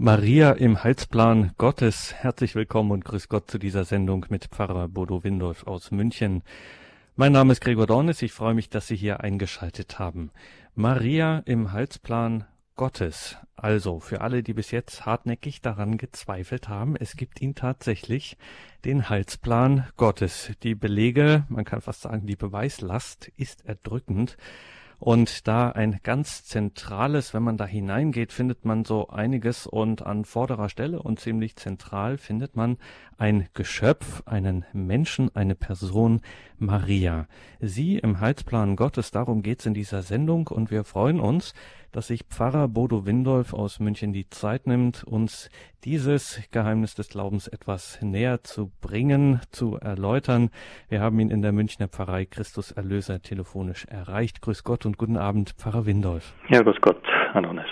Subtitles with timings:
[0.00, 2.14] Maria im Heilsplan Gottes.
[2.14, 6.44] Herzlich willkommen und grüß Gott zu dieser Sendung mit Pfarrer Bodo Windolf aus München.
[7.16, 8.22] Mein Name ist Gregor Dornis.
[8.22, 10.30] Ich freue mich, dass Sie hier eingeschaltet haben.
[10.76, 12.44] Maria im Heilsplan
[12.76, 13.38] Gottes.
[13.56, 18.36] Also für alle, die bis jetzt hartnäckig daran gezweifelt haben, es gibt ihn tatsächlich,
[18.84, 20.52] den Heilsplan Gottes.
[20.62, 24.36] Die Belege, man kann fast sagen, die Beweislast ist erdrückend.
[25.00, 30.24] Und da ein ganz zentrales, wenn man da hineingeht, findet man so einiges und an
[30.24, 32.78] vorderer Stelle und ziemlich zentral findet man
[33.16, 36.20] ein Geschöpf, einen Menschen, eine Person,
[36.58, 37.28] Maria.
[37.60, 41.54] Sie im Heilsplan Gottes, darum geht's in dieser Sendung und wir freuen uns,
[41.92, 45.50] dass sich Pfarrer Bodo Windolf aus München die Zeit nimmt, uns
[45.84, 50.50] dieses Geheimnis des Glaubens etwas näher zu bringen, zu erläutern.
[50.88, 54.42] Wir haben ihn in der Münchner Pfarrei Christus Erlöser telefonisch erreicht.
[54.42, 56.34] Grüß Gott und guten Abend, Pfarrer Windolf.
[56.48, 57.02] Ja, grüß Gott,
[57.34, 57.66] Adonis.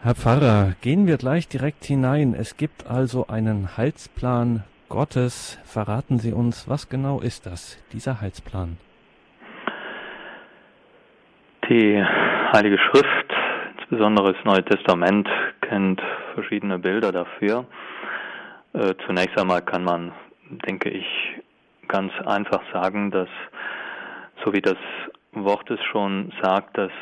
[0.00, 2.32] Herr Pfarrer, gehen wir gleich direkt hinein.
[2.32, 5.58] Es gibt also einen Heilsplan Gottes.
[5.64, 8.78] Verraten Sie uns, was genau ist das, dieser Heilsplan?
[11.68, 13.34] Die Heilige Schrift,
[13.76, 15.28] insbesondere das Neue Testament,
[15.60, 16.00] kennt
[16.32, 17.66] verschiedene Bilder dafür.
[18.72, 20.12] Äh, zunächst einmal kann man,
[20.66, 21.04] denke ich,
[21.86, 23.28] ganz einfach sagen, dass,
[24.42, 24.78] so wie das
[25.32, 26.92] Wort es schon sagt, dass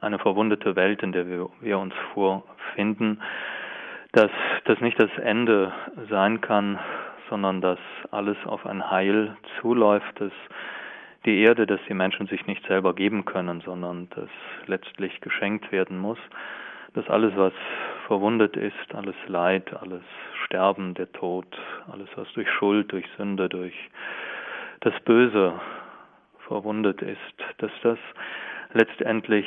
[0.00, 3.20] eine verwundete Welt, in der wir, wir uns vorfinden,
[4.12, 4.30] dass
[4.66, 5.72] das nicht das Ende
[6.10, 6.78] sein kann,
[7.28, 7.80] sondern dass
[8.12, 10.32] alles auf ein Heil zuläuft, dass
[11.24, 14.30] die Erde, dass die Menschen sich nicht selber geben können, sondern dass
[14.66, 16.18] letztlich geschenkt werden muss,
[16.94, 17.52] dass alles, was
[18.06, 20.02] verwundet ist, alles Leid, alles
[20.44, 21.46] Sterben, der Tod,
[21.90, 23.74] alles, was durch Schuld, durch Sünde, durch
[24.80, 25.60] das Böse
[26.46, 27.18] verwundet ist,
[27.58, 27.98] dass das
[28.72, 29.46] letztendlich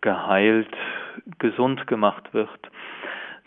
[0.00, 0.74] geheilt,
[1.38, 2.70] gesund gemacht wird,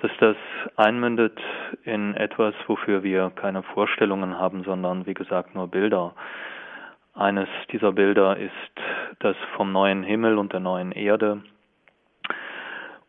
[0.04, 0.36] dass das
[0.76, 1.40] einmündet
[1.86, 6.14] in etwas, wofür wir keine Vorstellungen haben, sondern wie gesagt nur Bilder.
[7.14, 8.52] Eines dieser Bilder ist
[9.20, 11.42] das vom neuen Himmel und der neuen Erde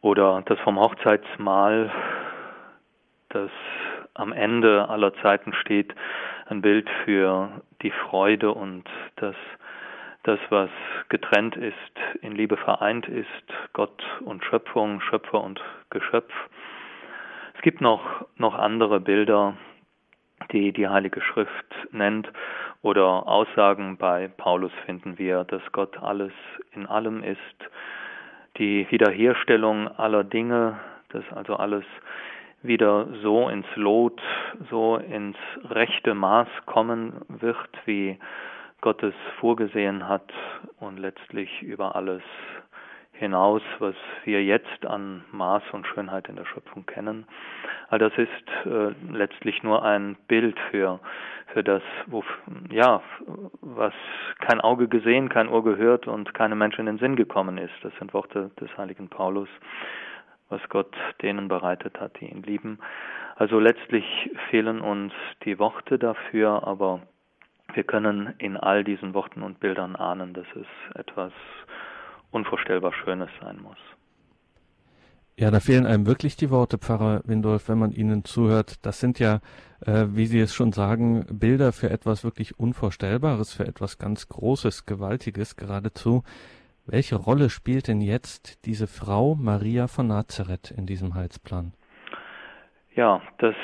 [0.03, 1.91] oder das vom Hochzeitsmahl,
[3.31, 3.51] das
[4.15, 5.93] am Ende aller Zeiten steht,
[6.47, 8.85] ein Bild für die Freude und
[9.17, 9.35] das,
[10.23, 10.71] das, was
[11.09, 11.75] getrennt ist,
[12.23, 13.27] in Liebe vereint ist,
[13.73, 16.33] Gott und Schöpfung, Schöpfer und Geschöpf
[17.65, 19.57] gibt noch, noch andere Bilder,
[20.53, 22.31] die die Heilige Schrift nennt
[22.83, 23.97] oder Aussagen.
[23.97, 26.33] Bei Paulus finden wir, dass Gott alles
[26.75, 27.39] in allem ist,
[28.59, 31.87] die Wiederherstellung aller Dinge, dass also alles
[32.63, 34.21] wieder so ins Lot,
[34.69, 35.39] so ins
[35.71, 38.19] rechte Maß kommen wird, wie
[38.83, 40.31] Gott es vorgesehen hat
[40.81, 42.23] und letztlich über alles
[43.15, 43.95] hinaus, was
[44.25, 47.27] wir jetzt an Maß und Schönheit in der Schöpfung kennen.
[47.89, 51.01] All das ist äh, letztlich nur ein Bild für,
[51.53, 52.25] für das, wo,
[52.71, 53.03] ja,
[53.61, 53.95] was
[54.41, 57.75] kein Auge gesehen, kein Ohr gehört und keine Menschen in den Sinn gekommen ist.
[57.83, 59.49] Das sind Worte des heiligen Paulus,
[60.49, 62.79] was Gott denen bereitet hat, die ihn lieben.
[63.37, 64.05] Also letztlich
[64.51, 65.13] fehlen uns
[65.45, 67.01] die Worte dafür, aber
[67.75, 71.33] wir können in all diesen Worten und Bildern ahnen, dass es etwas
[72.35, 73.79] unvorstellbar Schönes sein muss.
[75.37, 78.85] Ja, da fehlen einem wirklich die Worte, Pfarrer Windolf, wenn man Ihnen zuhört.
[78.87, 79.41] Das sind ja,
[79.85, 84.87] äh, wie Sie es schon sagen, Bilder für etwas wirklich Unvorstellbares, für etwas ganz Großes,
[84.87, 86.23] Gewaltiges geradezu.
[86.87, 91.73] Welche Rolle spielt denn jetzt diese Frau Maria von Nazareth in diesem Heilsplan?
[92.95, 93.57] Ja, das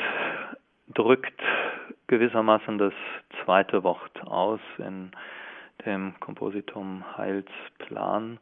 [0.94, 1.40] drückt
[2.08, 2.94] gewissermaßen das
[3.44, 5.12] zweite Wort aus in
[5.86, 8.38] dem Kompositum Heilsplan,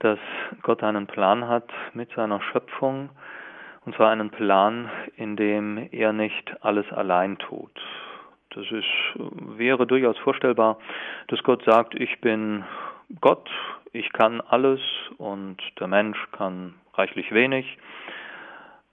[0.00, 0.18] dass
[0.62, 3.10] Gott einen Plan hat mit seiner Schöpfung,
[3.84, 7.80] und zwar einen Plan, in dem er nicht alles allein tut.
[8.50, 8.84] Das ist,
[9.14, 10.78] wäre durchaus vorstellbar,
[11.28, 12.64] dass Gott sagt, ich bin
[13.20, 13.48] Gott,
[13.92, 14.80] ich kann alles
[15.18, 17.78] und der Mensch kann reichlich wenig.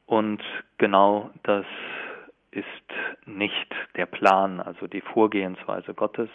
[0.06, 0.42] Und
[0.78, 1.66] genau das
[2.52, 2.66] ist
[3.26, 6.30] nicht der Plan, also die Vorgehensweise Gottes,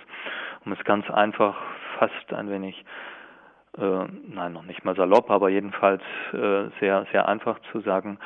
[0.64, 1.56] um es ganz einfach,
[1.98, 2.84] fast ein wenig,
[3.78, 8.18] äh, nein, noch nicht mal salopp, aber jedenfalls äh, sehr, sehr einfach zu sagen,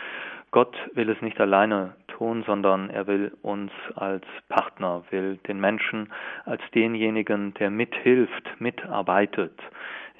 [0.50, 6.12] Gott will es nicht alleine tun, sondern er will uns als Partner, will den Menschen
[6.44, 9.58] als denjenigen, der mithilft, mitarbeitet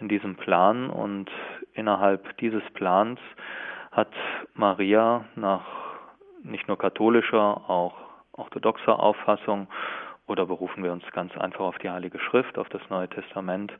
[0.00, 0.90] in diesem Plan.
[0.90, 1.30] Und
[1.74, 3.18] innerhalb dieses Plans
[3.92, 4.12] hat
[4.54, 5.85] Maria nach
[6.46, 7.94] nicht nur katholischer, auch
[8.32, 9.68] orthodoxer Auffassung
[10.26, 13.72] oder berufen wir uns ganz einfach auf die Heilige Schrift, auf das Neue Testament,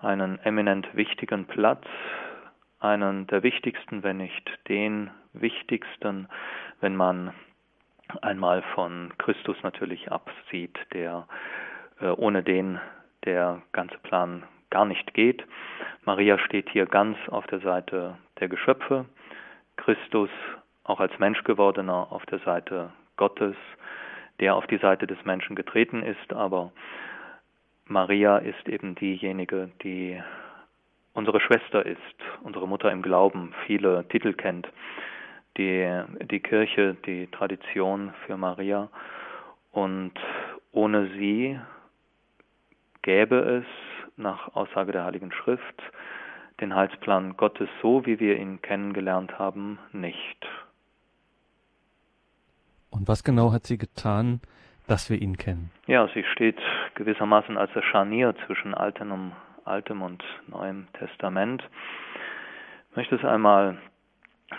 [0.00, 1.84] einen eminent wichtigen Platz,
[2.80, 6.28] einen der wichtigsten, wenn nicht den wichtigsten,
[6.80, 7.32] wenn man
[8.20, 11.26] einmal von Christus natürlich absieht, der
[12.00, 12.80] äh, ohne den
[13.24, 15.44] der ganze Plan gar nicht geht.
[16.04, 19.04] Maria steht hier ganz auf der Seite der Geschöpfe,
[19.76, 20.30] Christus
[20.84, 23.56] auch als Mensch gewordener auf der Seite Gottes,
[24.40, 26.72] der auf die Seite des Menschen getreten ist, aber
[27.86, 30.20] Maria ist eben diejenige, die
[31.14, 31.98] unsere Schwester ist,
[32.42, 34.68] unsere Mutter im Glauben, viele Titel kennt,
[35.58, 38.88] die, die Kirche, die Tradition für Maria.
[39.72, 40.14] Und
[40.72, 41.58] ohne sie
[43.02, 43.64] gäbe es,
[44.16, 45.82] nach Aussage der Heiligen Schrift,
[46.60, 50.46] den Heilsplan Gottes so, wie wir ihn kennengelernt haben, nicht.
[52.92, 54.40] Und was genau hat sie getan,
[54.86, 55.70] dass wir ihn kennen?
[55.86, 56.60] Ja, sie steht
[56.94, 59.32] gewissermaßen als das Scharnier zwischen Altem und,
[59.64, 61.62] Altem und Neuem Testament.
[62.90, 63.78] Ich möchte es einmal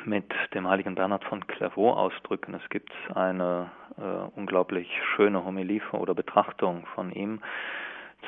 [0.05, 0.25] mit
[0.55, 2.55] dem heiligen Bernhard von Clairvaux ausdrücken.
[2.55, 4.01] Es gibt eine äh,
[4.35, 7.41] unglaublich schöne Homilie oder Betrachtung von ihm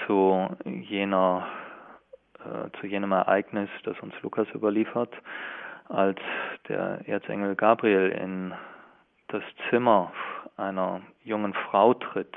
[0.05, 1.47] zu jener
[2.45, 5.13] äh, zu jenem Ereignis, das uns Lukas überliefert,
[5.89, 6.19] als
[6.67, 8.53] der Erzengel Gabriel in
[9.35, 10.13] das Zimmer
[10.55, 12.33] einer jungen Frau tritt,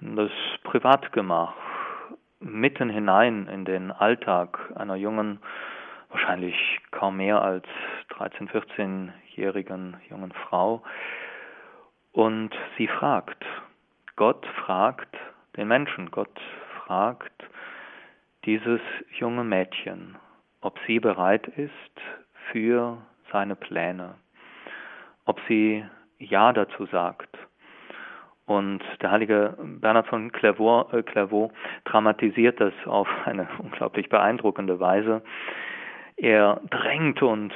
[0.00, 0.30] in das
[0.62, 1.52] Privatgemach,
[2.38, 5.40] mitten hinein in den Alltag einer jungen,
[6.10, 6.54] wahrscheinlich
[6.92, 7.66] kaum mehr als
[8.10, 10.84] 13-, 14-jährigen jungen Frau.
[12.12, 13.44] Und sie fragt,
[14.14, 15.16] Gott fragt
[15.56, 16.40] den Menschen, Gott
[16.84, 17.32] fragt
[18.44, 18.80] dieses
[19.18, 20.16] junge Mädchen,
[20.60, 22.00] ob sie bereit ist
[22.52, 22.98] für
[23.32, 24.14] seine Pläne
[25.30, 25.84] ob sie
[26.18, 27.38] Ja dazu sagt.
[28.46, 31.52] Und der heilige Bernhard von Clairvaux, äh, Clairvaux
[31.84, 35.22] dramatisiert das auf eine unglaublich beeindruckende Weise.
[36.16, 37.52] Er drängt und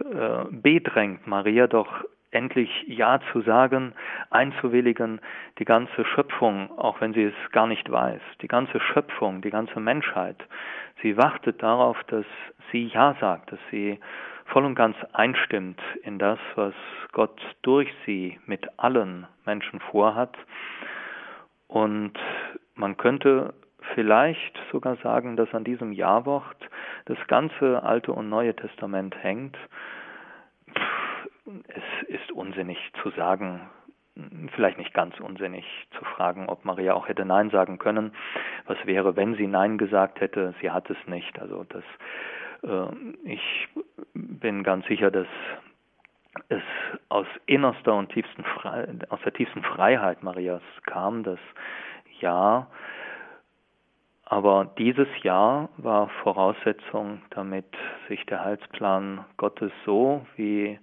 [0.00, 3.94] äh, bedrängt Maria doch endlich Ja zu sagen,
[4.28, 5.20] einzuwilligen,
[5.58, 9.80] die ganze Schöpfung, auch wenn sie es gar nicht weiß, die ganze Schöpfung, die ganze
[9.80, 10.36] Menschheit,
[11.00, 12.26] sie wartet darauf, dass
[12.70, 13.98] sie Ja sagt, dass sie
[14.46, 16.74] voll und ganz einstimmt in das, was
[17.12, 20.36] Gott durch sie mit allen Menschen vorhat.
[21.66, 22.12] Und
[22.74, 23.54] man könnte
[23.94, 26.56] vielleicht sogar sagen, dass an diesem Jawort
[27.06, 29.56] das ganze Alte und Neue Testament hängt.
[31.68, 33.68] Es ist unsinnig zu sagen,
[34.54, 35.64] vielleicht nicht ganz unsinnig
[35.98, 38.12] zu fragen, ob Maria auch hätte Nein sagen können.
[38.66, 40.54] Was wäre, wenn sie Nein gesagt hätte?
[40.60, 41.38] Sie hat es nicht.
[41.40, 41.84] Also das
[43.24, 43.68] ich
[44.14, 45.26] bin ganz sicher, dass
[46.48, 46.62] es
[47.08, 51.38] aus innerster und tiefsten Fre aus der tiefsten Freiheit Marias kam, das
[52.20, 52.68] Ja.
[54.26, 57.66] Aber dieses Ja war Voraussetzung, damit
[58.08, 60.78] sich der Heilsplan Gottes so, wie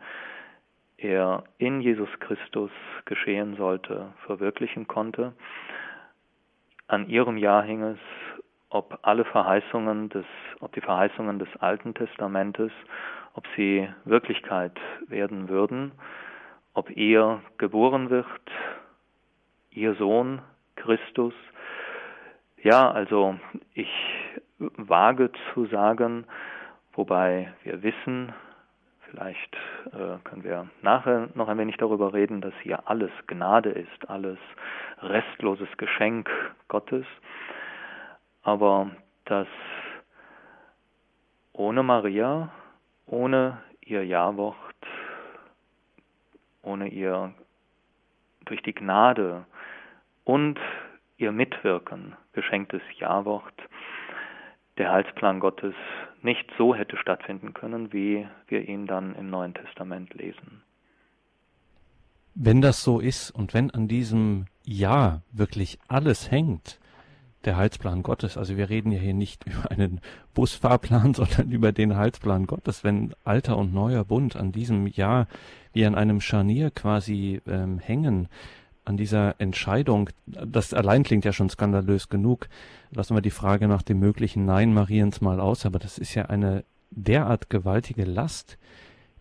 [0.97, 2.69] er in Jesus Christus
[3.05, 5.33] geschehen sollte, verwirklichen konnte.
[6.87, 7.99] An ihrem Ja hing es,
[8.71, 10.25] ob alle Verheißungen des,
[10.61, 12.71] ob die Verheißungen des Alten Testamentes,
[13.33, 15.91] ob sie Wirklichkeit werden würden,
[16.73, 18.25] ob er geboren wird,
[19.71, 20.41] ihr Sohn
[20.77, 21.33] Christus.
[22.63, 23.35] Ja, also
[23.73, 23.91] ich
[24.57, 26.25] wage zu sagen,
[26.93, 28.33] wobei wir wissen,
[29.09, 29.53] vielleicht
[29.87, 34.37] äh, können wir nachher noch ein wenig darüber reden, dass hier alles Gnade ist, alles
[35.01, 36.29] restloses Geschenk
[36.69, 37.05] Gottes
[38.43, 38.91] aber
[39.25, 39.47] dass
[41.53, 42.51] ohne Maria,
[43.05, 44.57] ohne ihr Jawort,
[46.61, 47.33] ohne ihr
[48.45, 49.45] durch die Gnade
[50.23, 50.59] und
[51.17, 53.53] ihr Mitwirken geschenktes Jawort
[54.77, 55.75] der Heilsplan Gottes
[56.21, 60.63] nicht so hätte stattfinden können, wie wir ihn dann im Neuen Testament lesen.
[62.33, 66.80] Wenn das so ist und wenn an diesem Ja wirklich alles hängt,
[67.45, 68.37] der Heilsplan Gottes.
[68.37, 70.01] Also wir reden ja hier nicht über einen
[70.33, 72.83] Busfahrplan, sondern über den Heilsplan Gottes.
[72.83, 75.27] Wenn alter und neuer Bund an diesem Jahr
[75.73, 78.27] wie an einem Scharnier quasi ähm, hängen,
[78.83, 82.49] an dieser Entscheidung, das allein klingt ja schon skandalös genug.
[82.91, 86.25] Lassen wir die Frage nach dem möglichen Nein Mariens mal aus, aber das ist ja
[86.25, 88.57] eine derart gewaltige Last,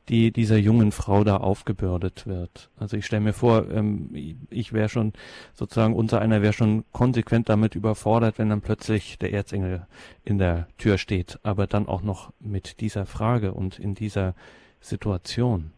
[0.08, 2.70] die dieser jungen Frau da aufgebürdet wird.
[2.78, 4.10] Also ich stelle mir vor, ähm,
[4.50, 5.12] ich wäre schon
[5.54, 9.86] sozusagen unser einer wäre schon konsequent damit überfordert, wenn dann plötzlich der Erzengel
[10.24, 14.34] in der Tür steht, aber dann auch noch mit dieser Frage und in dieser
[14.80, 15.72] Situation.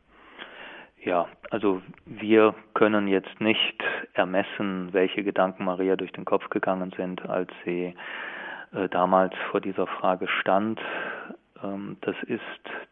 [1.04, 3.82] Ja, also wir können jetzt nicht
[4.14, 7.94] ermessen, welche Gedanken Maria durch den Kopf gegangen sind, als sie
[8.72, 10.80] äh, damals vor dieser Frage stand.
[11.62, 12.40] Ähm, das ist,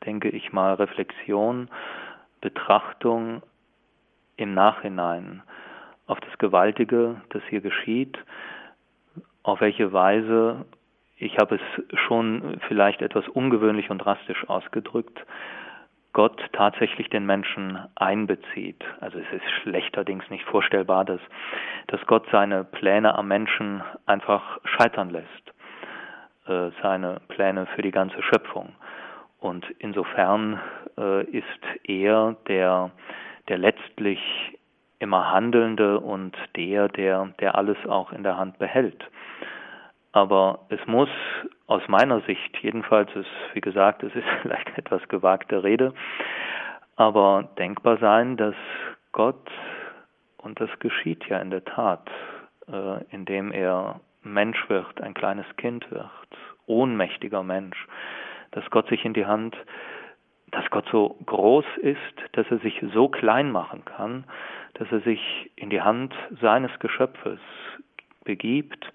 [0.05, 1.69] denke ich mal, Reflexion,
[2.41, 3.43] Betrachtung
[4.37, 5.43] im Nachhinein
[6.07, 8.19] auf das Gewaltige, das hier geschieht,
[9.43, 10.65] auf welche Weise,
[11.17, 15.25] ich habe es schon vielleicht etwas ungewöhnlich und drastisch ausgedrückt,
[16.13, 18.85] Gott tatsächlich den Menschen einbezieht.
[19.01, 21.21] Also es ist schlechterdings nicht vorstellbar, dass,
[21.87, 25.55] dass Gott seine Pläne am Menschen einfach scheitern lässt,
[26.47, 28.75] äh, seine Pläne für die ganze Schöpfung.
[29.39, 30.61] Und insofern
[30.99, 31.45] äh, ist
[31.85, 32.91] er der,
[33.49, 34.21] der letztlich
[34.99, 39.03] immer Handelnde und der, der, der alles auch in der Hand behält.
[40.13, 41.09] Aber es muss
[41.67, 45.95] aus meiner Sicht, jedenfalls ist, wie gesagt, es ist vielleicht etwas gewagte Rede,
[46.97, 48.55] aber denkbar sein, dass
[49.13, 49.51] Gott,
[50.39, 52.09] und das geschieht ja in der Tat,
[52.69, 56.11] äh, indem er Mensch wird, ein kleines Kind wird,
[56.67, 57.87] ohnmächtiger Mensch,
[58.53, 59.57] dass Gott sich in die Hand,
[60.51, 61.99] dass Gott so groß ist,
[62.33, 64.25] dass er sich so klein machen kann,
[64.75, 67.39] dass er sich in die Hand seines Geschöpfes
[68.25, 68.93] begibt,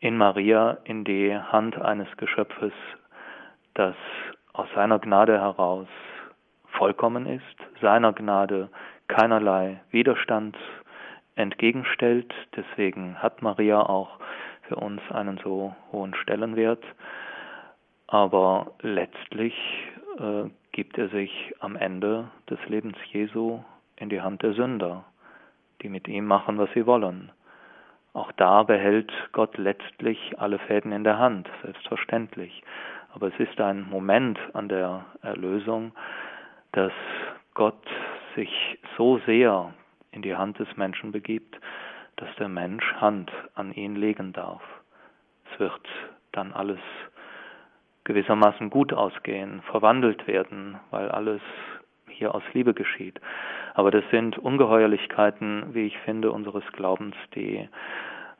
[0.00, 2.72] in Maria in die Hand eines Geschöpfes,
[3.74, 3.94] das
[4.52, 5.88] aus seiner Gnade heraus
[6.66, 8.70] vollkommen ist, seiner Gnade
[9.08, 10.56] keinerlei Widerstand
[11.36, 12.34] entgegenstellt.
[12.56, 14.18] Deswegen hat Maria auch
[14.62, 16.84] für uns einen so hohen Stellenwert.
[18.08, 19.54] Aber letztlich
[20.18, 23.60] äh, gibt er sich am Ende des Lebens Jesu
[23.96, 25.04] in die Hand der Sünder,
[25.82, 27.30] die mit ihm machen, was sie wollen.
[28.12, 32.62] Auch da behält Gott letztlich alle Fäden in der Hand, selbstverständlich.
[33.14, 35.92] Aber es ist ein Moment an der Erlösung,
[36.72, 36.92] dass
[37.54, 37.86] Gott
[38.34, 39.72] sich so sehr
[40.16, 41.60] in die Hand des Menschen begibt,
[42.16, 44.62] dass der Mensch Hand an ihn legen darf.
[45.52, 45.86] Es wird
[46.32, 46.80] dann alles
[48.04, 51.42] gewissermaßen gut ausgehen, verwandelt werden, weil alles
[52.08, 53.20] hier aus Liebe geschieht.
[53.74, 57.68] Aber das sind Ungeheuerlichkeiten, wie ich finde, unseres Glaubens, die,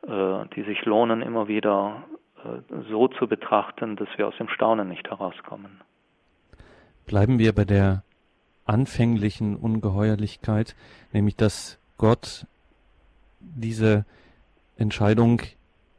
[0.07, 2.03] äh, die sich lohnen, immer wieder
[2.43, 5.81] äh, so zu betrachten, dass wir aus dem Staunen nicht herauskommen.
[7.05, 8.03] Bleiben wir bei der
[8.67, 10.75] anfänglichen Ungeheuerlichkeit,
[11.13, 12.45] nämlich dass Gott
[13.39, 14.05] diese
[14.75, 15.41] Entscheidung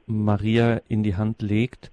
[0.07, 1.91] Maria in die Hand legt,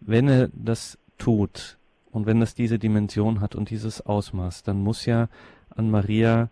[0.00, 1.78] wenn er das tut
[2.10, 5.28] und wenn das diese Dimension hat und dieses Ausmaß, dann muss ja
[5.74, 6.50] an Maria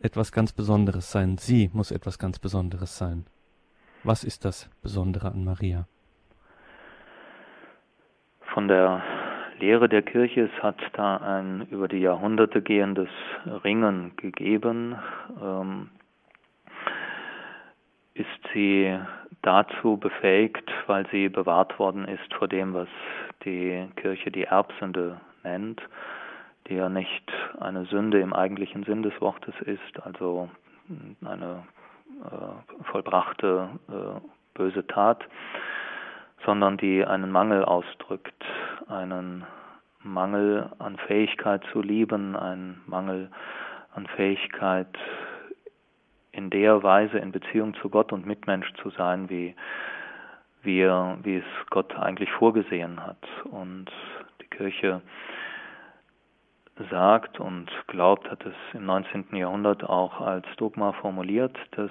[0.00, 1.38] etwas ganz Besonderes sein.
[1.38, 3.26] Sie muss etwas ganz Besonderes sein.
[4.04, 5.86] Was ist das Besondere an Maria?
[8.54, 9.02] Von der
[9.58, 13.08] Lehre der Kirche, es hat da ein über die Jahrhunderte gehendes
[13.64, 14.96] Ringen gegeben.
[15.42, 15.90] Ähm,
[18.14, 18.98] ist sie
[19.42, 22.88] dazu befähigt, weil sie bewahrt worden ist vor dem, was
[23.44, 25.80] die Kirche die Erbsünde nennt,
[26.66, 30.48] die ja nicht eine Sünde im eigentlichen Sinn des Wortes ist, also
[31.24, 31.62] eine
[32.24, 34.20] äh, vollbrachte äh,
[34.54, 35.24] böse Tat,
[36.44, 38.44] sondern die einen Mangel ausdrückt,
[38.88, 39.44] einen
[40.02, 43.30] Mangel an Fähigkeit zu lieben, einen Mangel
[43.94, 44.96] an Fähigkeit
[46.32, 49.54] in der Weise in Beziehung zu Gott und Mitmensch zu sein, wie,
[50.62, 53.26] wie, wie es Gott eigentlich vorgesehen hat.
[53.44, 53.86] Und
[54.42, 55.00] die Kirche
[56.90, 59.34] sagt und glaubt, hat es im 19.
[59.34, 61.90] Jahrhundert auch als Dogma formuliert, dass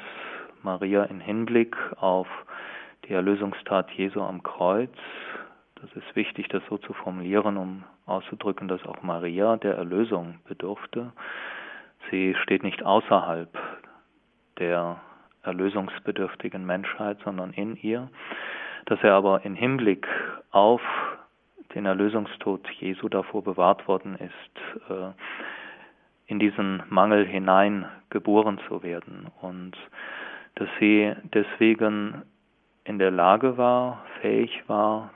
[0.62, 2.28] Maria in Hinblick auf
[3.08, 4.94] die Erlösungstat Jesu am Kreuz,
[5.86, 11.12] das ist wichtig, das so zu formulieren, um auszudrücken, dass auch Maria der Erlösung bedurfte.
[12.10, 13.50] Sie steht nicht außerhalb
[14.58, 15.00] der
[15.44, 18.10] erlösungsbedürftigen Menschheit, sondern in ihr,
[18.86, 20.08] dass er aber in Hinblick
[20.51, 20.82] auf
[21.75, 25.12] den Erlösungstod Jesu davor bewahrt worden ist, äh,
[26.27, 29.77] in diesen Mangel hinein geboren zu werden und
[30.56, 32.24] dass sie deswegen
[32.86, 35.12] in der Lage war, fähig war,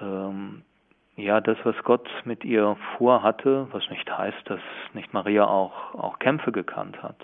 [0.00, 0.62] ähm,
[1.16, 4.60] ja, das, was Gott mit ihr vorhatte, was nicht heißt, dass
[4.94, 7.16] nicht Maria auch, auch Kämpfe gekannt hat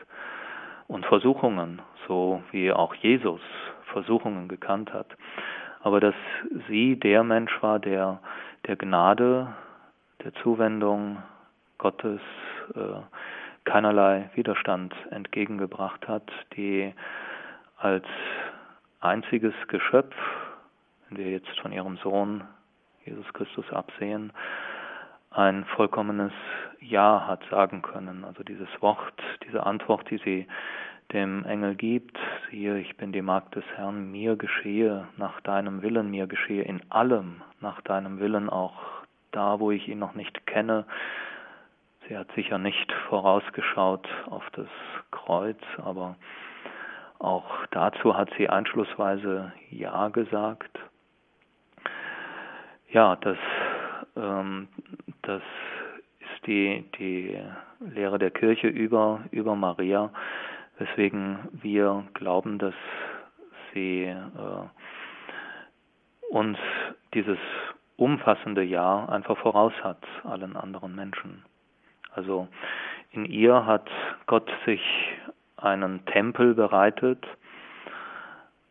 [0.89, 3.41] und Versuchungen, so wie auch Jesus
[3.93, 5.07] Versuchungen gekannt hat.
[5.83, 6.15] Aber dass
[6.69, 8.21] sie der Mensch war, der
[8.67, 9.55] der Gnade,
[10.23, 11.23] der Zuwendung
[11.79, 12.21] Gottes
[12.75, 13.01] äh,
[13.65, 16.95] keinerlei Widerstand entgegengebracht hat, die
[17.77, 18.07] als
[19.01, 20.15] einziges Geschöpf,
[21.09, 22.45] wenn wir jetzt von ihrem Sohn
[23.05, 24.33] Jesus Christus absehen,
[25.31, 26.33] ein vollkommenes
[26.81, 28.25] Ja hat sagen können.
[28.25, 30.47] Also dieses Wort, diese Antwort, die sie
[31.13, 32.19] dem Engel gibt,
[32.51, 36.81] siehe, ich bin die Magd des Herrn, mir geschehe nach deinem Willen, mir geschehe in
[36.91, 38.75] allem nach deinem Willen, auch
[39.33, 40.87] da, wo ich ihn noch nicht kenne.
[42.09, 44.69] Sie hat sicher nicht vorausgeschaut auf das
[45.11, 46.17] Kreuz, aber
[47.19, 50.79] auch dazu hat sie einschlussweise Ja gesagt.
[52.95, 53.37] Ja, das,
[54.15, 54.69] ähm,
[55.23, 55.43] das
[56.21, 57.37] ist die, die
[57.81, 60.11] Lehre der Kirche über, über Maria,
[60.79, 62.75] weswegen wir glauben, dass
[63.73, 64.15] sie äh,
[66.31, 66.57] uns
[67.15, 67.39] dieses
[67.97, 71.45] umfassende Ja einfach voraus hat, allen anderen Menschen.
[72.13, 72.47] Also
[73.11, 73.91] in ihr hat
[74.27, 74.81] Gott sich
[75.57, 77.27] einen Tempel bereitet.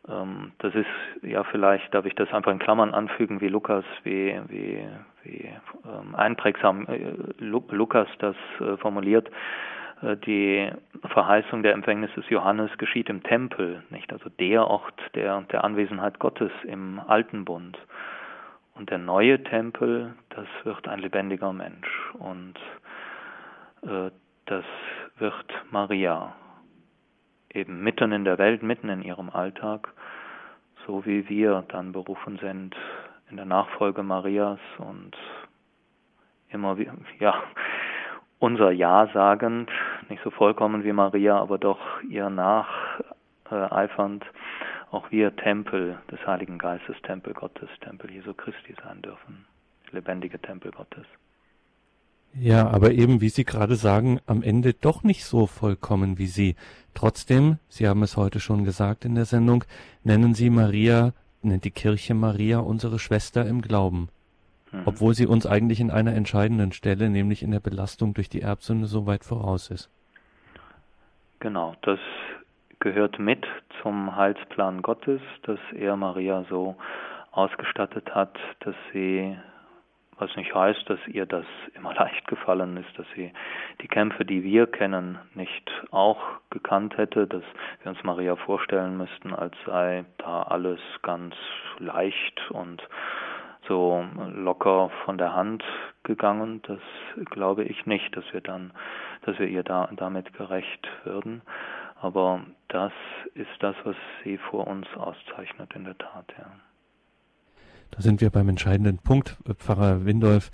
[0.07, 0.87] Ähm, das ist
[1.21, 4.85] ja vielleicht, darf ich das einfach in Klammern anfügen, wie Lukas, wie, wie,
[5.23, 5.49] wie
[5.85, 9.29] ähm, einprägsam äh, Lukas das äh, formuliert.
[10.01, 10.69] Äh, die
[11.05, 14.11] Verheißung der Empfängnis des Johannes geschieht im Tempel, nicht?
[14.11, 17.77] Also der Ort der, der Anwesenheit Gottes im Alten Bund.
[18.75, 22.11] Und der neue Tempel, das wird ein lebendiger Mensch.
[22.17, 22.55] Und
[23.83, 24.09] äh,
[24.45, 24.65] das
[25.19, 26.35] wird Maria
[27.53, 29.89] eben mitten in der Welt, mitten in ihrem Alltag,
[30.85, 32.75] so wie wir dann berufen sind
[33.29, 35.15] in der Nachfolge Marias und
[36.49, 37.43] immer wie, ja,
[38.39, 39.71] unser Ja sagend,
[40.09, 44.25] nicht so vollkommen wie Maria, aber doch ihr nacheifernd,
[44.91, 49.45] auch wir Tempel des Heiligen Geistes, Tempel Gottes, Tempel Jesu Christi sein dürfen,
[49.91, 51.05] lebendige Tempel Gottes.
[52.35, 56.55] Ja, aber eben, wie Sie gerade sagen, am Ende doch nicht so vollkommen wie Sie.
[56.95, 59.63] Trotzdem, Sie haben es heute schon gesagt in der Sendung,
[60.03, 61.13] nennen Sie Maria,
[61.43, 64.09] nennt die Kirche Maria unsere Schwester im Glauben.
[64.71, 64.83] Mhm.
[64.85, 68.87] Obwohl sie uns eigentlich in einer entscheidenden Stelle, nämlich in der Belastung durch die Erbsünde,
[68.87, 69.89] so weit voraus ist.
[71.39, 71.99] Genau, das
[72.79, 73.45] gehört mit
[73.81, 76.75] zum Heilsplan Gottes, dass er Maria so
[77.31, 79.37] ausgestattet hat, dass sie
[80.23, 83.33] was nicht heißt, dass ihr das immer leicht gefallen ist, dass sie
[83.81, 87.43] die Kämpfe, die wir kennen, nicht auch gekannt hätte, dass
[87.81, 91.35] wir uns Maria vorstellen müssten, als sei da alles ganz
[91.79, 92.81] leicht und
[93.67, 95.63] so locker von der Hand
[96.03, 96.61] gegangen.
[96.63, 96.79] Das
[97.29, 98.71] glaube ich nicht, dass wir dann,
[99.23, 101.41] dass wir ihr da, damit gerecht würden.
[102.01, 102.93] Aber das
[103.33, 106.45] ist das, was sie vor uns auszeichnet in der Tat, ja.
[107.95, 110.51] Da sind wir beim entscheidenden Punkt, Pfarrer Windolf.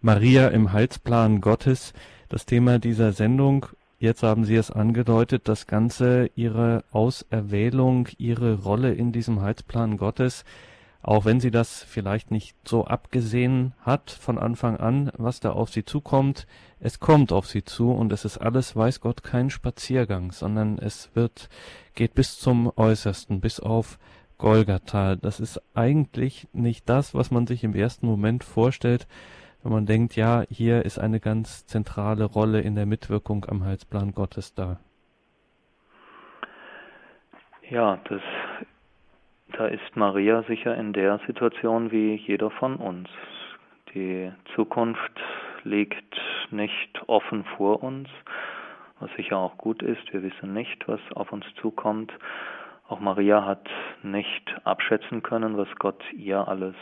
[0.00, 1.92] Maria im Heilsplan Gottes,
[2.30, 3.66] das Thema dieser Sendung.
[3.98, 10.46] Jetzt haben Sie es angedeutet, das Ganze, Ihre Auserwählung, Ihre Rolle in diesem Heilsplan Gottes,
[11.02, 15.70] auch wenn sie das vielleicht nicht so abgesehen hat von Anfang an, was da auf
[15.70, 16.46] sie zukommt,
[16.78, 21.10] es kommt auf sie zu und es ist alles, weiß Gott, kein Spaziergang, sondern es
[21.14, 21.50] wird,
[21.94, 23.98] geht bis zum Äußersten, bis auf
[24.40, 25.16] Golgatha.
[25.16, 29.06] Das ist eigentlich nicht das, was man sich im ersten Moment vorstellt,
[29.62, 34.12] wenn man denkt, ja, hier ist eine ganz zentrale Rolle in der Mitwirkung am Heilsplan
[34.12, 34.80] Gottes da.
[37.68, 38.22] Ja, das,
[39.52, 43.08] da ist Maria sicher in der Situation wie jeder von uns.
[43.94, 45.20] Die Zukunft
[45.64, 46.18] liegt
[46.50, 48.08] nicht offen vor uns,
[48.98, 50.12] was sicher auch gut ist.
[50.12, 52.12] Wir wissen nicht, was auf uns zukommt.
[52.90, 53.68] Auch Maria hat
[54.02, 56.74] nicht abschätzen können, was Gott ihr alles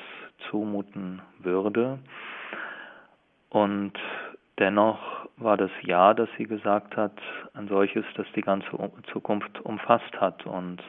[0.50, 1.98] zumuten würde.
[3.50, 3.92] Und
[4.58, 4.98] dennoch
[5.36, 7.12] war das Ja, das sie gesagt hat,
[7.52, 8.70] ein solches, das die ganze
[9.12, 10.46] Zukunft umfasst hat.
[10.46, 10.82] Und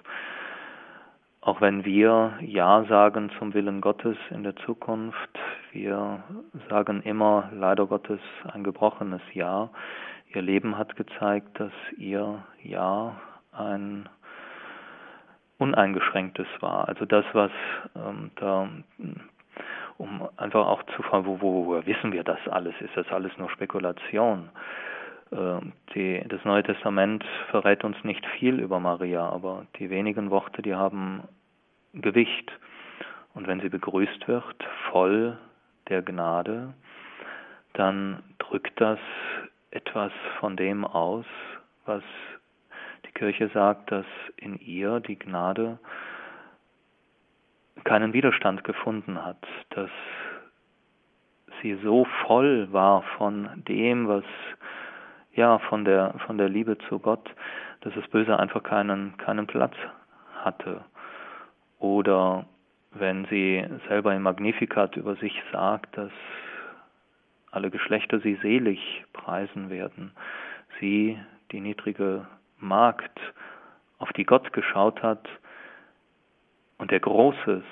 [1.41, 5.37] auch wenn wir Ja sagen zum Willen Gottes in der Zukunft,
[5.73, 6.23] wir
[6.69, 8.21] sagen immer leider Gottes
[8.53, 9.69] ein gebrochenes Ja.
[10.33, 13.19] Ihr Leben hat gezeigt, dass ihr Ja
[13.51, 14.07] ein
[15.59, 16.87] uneingeschränktes war.
[16.87, 17.51] Also das, was
[17.95, 18.67] ähm, da,
[19.97, 22.73] um einfach auch zu fragen, wo, wo, wo wissen wir das alles?
[22.81, 24.49] Ist das alles nur Spekulation?
[25.31, 30.61] Ähm, die, das Neue Testament verrät uns nicht viel über Maria, aber die wenigen Worte,
[30.61, 31.23] die haben
[31.93, 32.51] Gewicht.
[33.33, 35.37] Und wenn sie begrüßt wird, voll
[35.89, 36.73] der Gnade,
[37.73, 38.99] dann drückt das
[39.71, 41.25] etwas von dem aus,
[41.85, 42.03] was
[43.19, 44.05] Kirche sagt, dass
[44.37, 45.77] in ihr die Gnade
[47.83, 49.89] keinen Widerstand gefunden hat, dass
[51.61, 54.23] sie so voll war von dem, was
[55.33, 57.29] ja von der von der Liebe zu Gott,
[57.81, 59.75] dass das Böse einfach keinen keinen Platz
[60.41, 60.85] hatte.
[61.77, 62.45] Oder
[62.91, 66.11] wenn sie selber im Magnificat über sich sagt, dass
[67.51, 70.13] alle Geschlechter sie selig preisen werden,
[70.79, 71.19] sie,
[71.51, 72.25] die niedrige
[72.59, 73.19] Magd
[73.97, 75.27] auf die Gott geschaut hat
[76.77, 77.63] und der Großes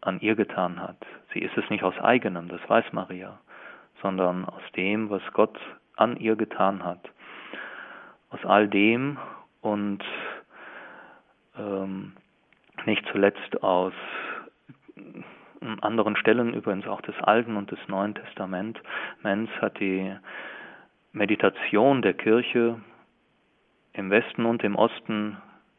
[0.00, 0.98] an ihr getan hat.
[1.32, 3.38] Sie ist es nicht aus eigenem, das weiß Maria,
[4.02, 5.58] sondern aus dem, was Gott
[5.96, 7.10] an ihr getan hat.
[8.30, 9.18] Aus all dem
[9.60, 10.02] und
[11.56, 12.12] ähm,
[12.84, 13.92] nicht zuletzt aus
[15.80, 18.80] anderen Stellen übrigens auch des Alten und des Neuen Testaments
[19.60, 20.14] hat die
[21.12, 22.80] Meditation der Kirche
[23.94, 25.38] im Westen und im Osten,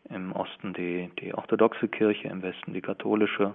[0.10, 3.54] im Osten die, die orthodoxe Kirche, im Westen die katholische,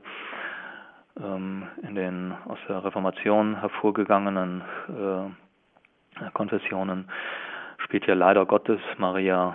[1.18, 7.08] ähm, in den aus der Reformation hervorgegangenen äh, Konfessionen
[7.78, 9.54] spielt ja leider Gottes Maria,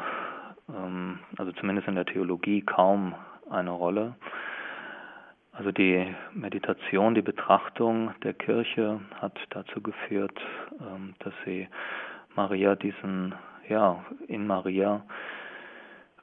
[0.70, 3.16] ähm, also zumindest in der Theologie, kaum
[3.50, 4.16] eine Rolle.
[5.54, 10.38] Also die Meditation, die Betrachtung der Kirche hat dazu geführt,
[10.82, 11.68] ähm, dass sie
[12.36, 13.34] Maria diesen,
[13.70, 15.04] ja, in Maria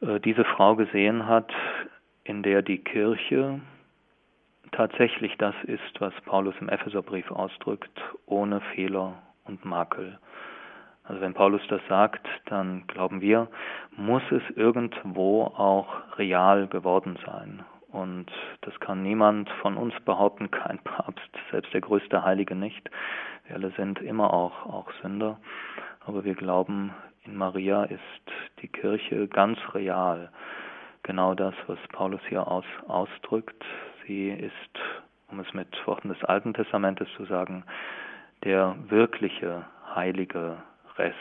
[0.00, 1.52] äh, diese Frau gesehen hat,
[2.24, 3.61] in der die Kirche
[4.72, 10.18] tatsächlich das ist, was Paulus im Epheserbrief ausdrückt, ohne Fehler und Makel.
[11.05, 13.48] Also wenn Paulus das sagt, dann glauben wir,
[13.96, 17.64] muss es irgendwo auch real geworden sein.
[17.90, 18.31] Und
[18.62, 22.88] das kann niemand von uns behaupten, kein Papst, selbst der größte Heilige nicht.
[23.46, 25.38] Wir alle sind immer auch, auch Sünder.
[26.07, 28.00] Aber wir glauben, in Maria ist
[28.62, 30.30] die Kirche ganz real.
[31.04, 33.64] Genau das, was Paulus hier aus, ausdrückt.
[34.06, 34.78] Sie ist,
[35.28, 37.64] um es mit Worten des Alten Testamentes zu sagen,
[38.44, 40.56] der wirkliche heilige
[40.96, 41.16] Rest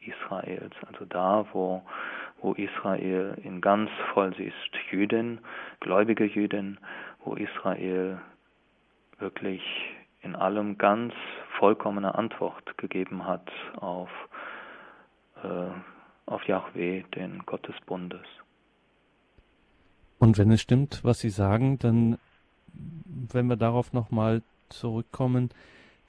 [0.00, 0.74] Israels.
[0.86, 1.82] Also da, wo,
[2.40, 5.38] wo Israel in ganz voll, sie ist Jüdin,
[5.80, 6.78] gläubige Jüdin,
[7.24, 8.20] wo Israel
[9.18, 9.62] wirklich
[10.22, 11.14] in allem ganz
[11.58, 14.45] vollkommene Antwort gegeben hat auf, äh,
[16.26, 18.26] auf Yahweh, den Gott des Bundes.
[20.18, 22.18] Und wenn es stimmt, was Sie sagen, dann,
[22.72, 25.50] wenn wir darauf nochmal zurückkommen,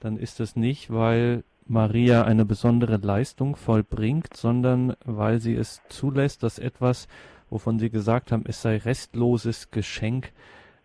[0.00, 6.42] dann ist es nicht, weil Maria eine besondere Leistung vollbringt, sondern weil sie es zulässt,
[6.42, 7.08] dass etwas,
[7.50, 10.32] wovon Sie gesagt haben, es sei restloses Geschenk,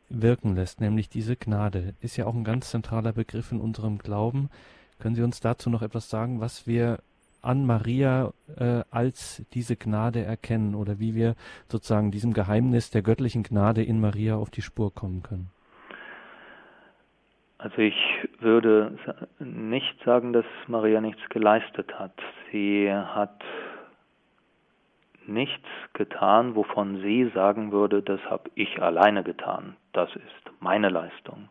[0.09, 1.95] wirken lässt, nämlich diese Gnade.
[2.01, 4.49] Ist ja auch ein ganz zentraler Begriff in unserem Glauben.
[4.99, 6.99] Können Sie uns dazu noch etwas sagen, was wir
[7.43, 11.35] an Maria äh, als diese Gnade erkennen oder wie wir
[11.67, 15.49] sozusagen diesem Geheimnis der göttlichen Gnade in Maria auf die Spur kommen können?
[17.57, 17.95] Also ich
[18.39, 18.97] würde
[19.39, 22.13] nicht sagen, dass Maria nichts geleistet hat.
[22.51, 23.41] Sie hat
[25.25, 31.49] nichts getan, wovon sie sagen würde, das habe ich alleine getan, das ist meine Leistung.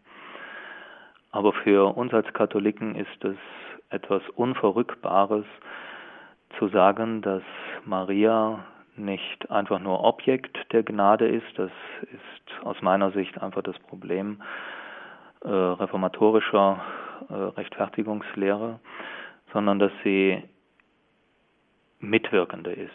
[1.30, 3.38] Aber für uns als Katholiken ist es
[3.92, 5.44] etwas Unverrückbares
[6.58, 7.42] zu sagen, dass
[7.84, 8.64] Maria
[8.96, 11.70] nicht einfach nur Objekt der Gnade ist, das
[12.02, 14.42] ist aus meiner Sicht einfach das Problem
[15.44, 16.80] äh, reformatorischer
[17.28, 18.80] äh, Rechtfertigungslehre,
[19.52, 20.42] sondern dass sie
[22.00, 22.90] Mitwirkende ist.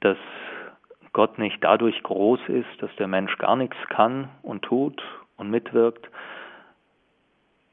[0.00, 0.16] Dass
[1.12, 5.02] Gott nicht dadurch groß ist, dass der Mensch gar nichts kann und tut
[5.36, 6.08] und mitwirkt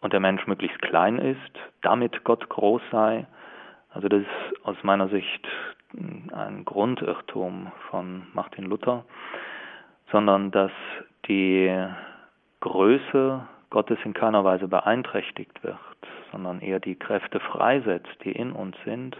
[0.02, 3.26] und der Mensch möglichst klein ist, damit Gott groß sei.
[3.92, 5.48] Also das ist aus meiner Sicht
[5.94, 9.06] ein Grundirrtum von Martin Luther,
[10.12, 10.72] sondern dass
[11.28, 11.76] die
[12.62, 15.78] Größe Gottes in keiner Weise beeinträchtigt wird,
[16.32, 19.18] sondern eher die Kräfte freisetzt, die in uns sind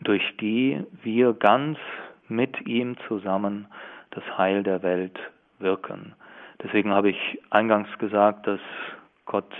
[0.00, 1.78] durch die wir ganz
[2.28, 3.66] mit ihm zusammen
[4.10, 5.18] das Heil der Welt
[5.58, 6.14] wirken.
[6.64, 8.60] Deswegen habe ich eingangs gesagt, dass
[9.26, 9.52] Gott,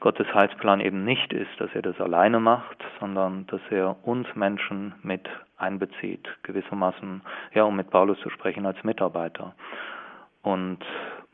[0.00, 4.94] Gottes Heilsplan eben nicht ist, dass er das alleine macht, sondern dass er uns Menschen
[5.02, 5.28] mit
[5.58, 9.54] einbezieht, gewissermaßen, ja, um mit Paulus zu sprechen, als Mitarbeiter.
[10.42, 10.78] Und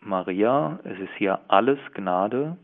[0.01, 2.57] Maria, es ist hier alles Gnade,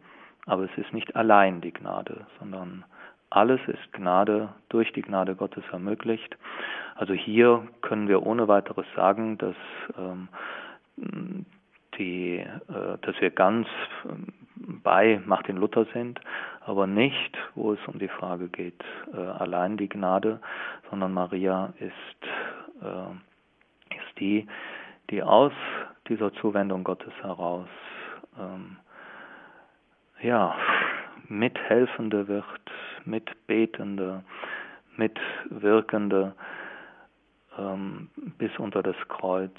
[0.46, 2.84] aber es ist nicht allein die Gnade, sondern
[3.30, 6.36] alles ist Gnade, durch die Gnade Gottes ermöglicht.
[6.94, 9.56] Also hier können wir ohne weiteres sagen, dass,
[9.98, 10.28] ähm,
[11.98, 13.66] die, äh, dass wir ganz
[14.04, 14.28] ähm,
[14.82, 16.20] bei Martin Luther sind,
[16.60, 18.82] aber nicht, wo es um die Frage geht,
[19.12, 20.40] äh, allein die Gnade,
[20.90, 24.46] sondern Maria ist, äh, ist die,
[25.10, 25.52] die aus
[26.08, 27.68] dieser Zuwendung Gottes heraus
[28.38, 28.76] ähm,
[30.20, 30.54] ja,
[31.28, 32.44] Mithelfende wird,
[33.04, 34.24] Mitbetende,
[34.96, 36.34] Mitwirkende
[37.56, 38.08] ähm,
[38.38, 39.52] bis unter das Kreuz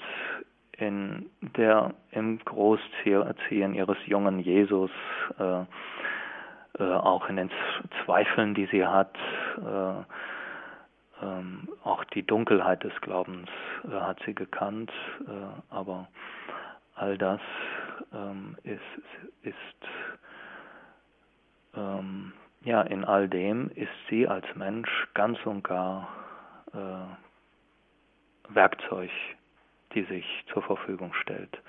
[0.80, 4.90] in der im Großziehen ihres jungen Jesus,
[5.38, 5.62] äh,
[6.78, 7.50] äh, auch in den
[8.04, 9.14] Zweifeln, die sie hat,
[9.58, 10.02] äh,
[11.22, 13.48] ähm, auch die Dunkelheit des Glaubens
[13.84, 14.90] äh, hat sie gekannt,
[15.26, 16.08] äh, aber
[16.94, 17.40] all das
[18.12, 18.80] ähm, ist,
[19.42, 19.56] ist
[21.76, 26.08] ähm, ja, in all dem ist sie als Mensch ganz und gar
[26.72, 29.10] äh, Werkzeug,
[29.94, 31.62] die sich zur Verfügung stellt,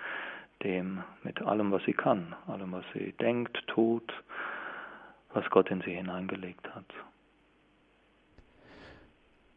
[0.64, 4.12] dem mit allem, was sie kann, allem, was sie denkt, tut,
[5.34, 6.86] was Gott in sie hineingelegt hat.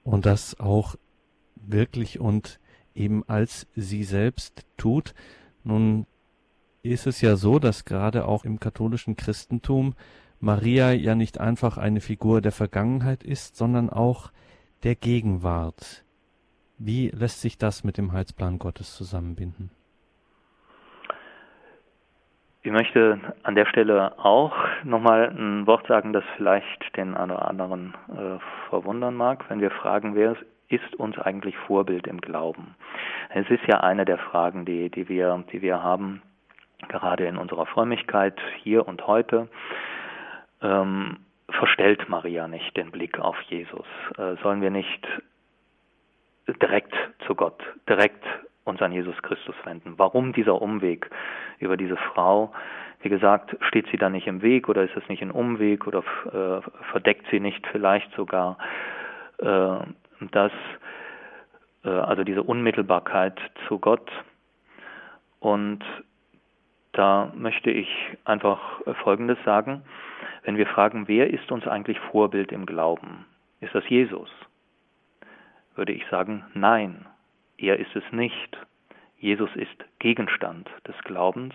[0.02, 0.96] Und das auch
[1.56, 2.60] wirklich und
[2.94, 5.14] eben als sie selbst tut.
[5.64, 6.06] Nun
[6.82, 9.94] ist es ja so, dass gerade auch im katholischen Christentum
[10.40, 14.30] Maria ja nicht einfach eine Figur der Vergangenheit ist, sondern auch
[14.82, 16.03] der Gegenwart.
[16.86, 19.70] Wie lässt sich das mit dem Heilsplan Gottes zusammenbinden?
[22.62, 27.48] Ich möchte an der Stelle auch nochmal ein Wort sagen, das vielleicht den einen oder
[27.48, 30.36] anderen äh, verwundern mag, wenn wir fragen, wer
[30.68, 32.74] ist uns eigentlich Vorbild im Glauben?
[33.30, 36.20] Es ist ja eine der Fragen, die, die, wir, die wir haben,
[36.88, 39.48] gerade in unserer Frömmigkeit hier und heute
[40.60, 41.16] ähm,
[41.48, 43.86] verstellt Maria nicht den Blick auf Jesus?
[44.18, 45.08] Äh, sollen wir nicht
[46.46, 46.94] direkt
[47.26, 48.24] zu Gott, direkt
[48.64, 49.94] uns an Jesus Christus wenden?
[49.96, 51.10] Warum dieser Umweg
[51.58, 52.52] über diese Frau?
[53.00, 55.98] Wie gesagt, steht sie da nicht im Weg oder ist es nicht ein Umweg oder
[55.98, 58.56] äh, verdeckt sie nicht vielleicht sogar
[59.38, 59.76] äh,
[60.30, 60.52] das,
[61.84, 64.10] äh, also diese Unmittelbarkeit zu Gott?
[65.40, 65.84] Und
[66.92, 67.88] da möchte ich
[68.24, 69.82] einfach Folgendes sagen.
[70.44, 73.26] Wenn wir fragen, wer ist uns eigentlich Vorbild im Glauben?
[73.60, 74.30] Ist das Jesus?
[75.74, 77.06] Würde ich sagen, nein,
[77.58, 78.58] er ist es nicht.
[79.18, 81.54] Jesus ist Gegenstand des Glaubens,